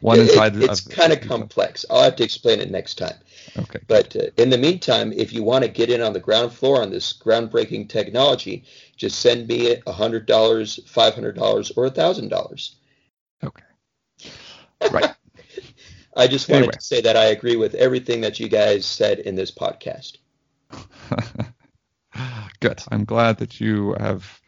[0.00, 0.56] one inside.
[0.56, 1.84] It, it's kind of complex.
[1.90, 3.16] I'll have to explain it next time.
[3.56, 3.80] Okay.
[3.86, 6.82] But uh, in the meantime, if you want to get in on the ground floor
[6.82, 8.64] on this groundbreaking technology,
[8.96, 12.76] just send me a hundred dollars, five hundred dollars, or a thousand dollars.
[13.42, 13.64] Okay.
[14.90, 15.14] Right.
[16.16, 16.72] I just wanted anyway.
[16.72, 20.16] to say that I agree with everything that you guys said in this podcast.
[22.60, 22.82] Good.
[22.90, 24.40] I'm glad that you have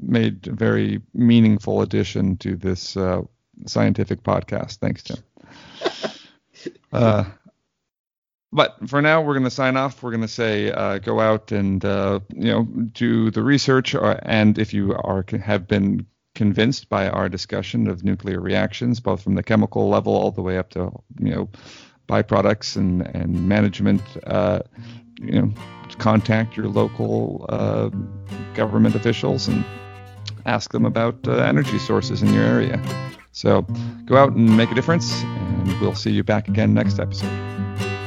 [0.00, 3.22] made a very meaningful addition to this uh,
[3.66, 4.76] scientific podcast.
[4.76, 5.18] Thanks, Tim.
[6.92, 7.24] uh,
[8.52, 10.02] but for now, we're going to sign off.
[10.02, 14.04] We're going to say uh, go out and uh, you know do the research, or,
[14.04, 16.06] uh, and if you are have been
[16.38, 20.56] convinced by our discussion of nuclear reactions, both from the chemical level all the way
[20.56, 21.48] up to you know
[22.08, 24.60] byproducts and and management, uh,
[25.20, 25.52] you know
[25.98, 27.90] contact your local uh,
[28.54, 29.64] government officials and
[30.46, 32.80] ask them about uh, energy sources in your area.
[33.32, 33.62] So
[34.06, 37.97] go out and make a difference, and we'll see you back again next episode.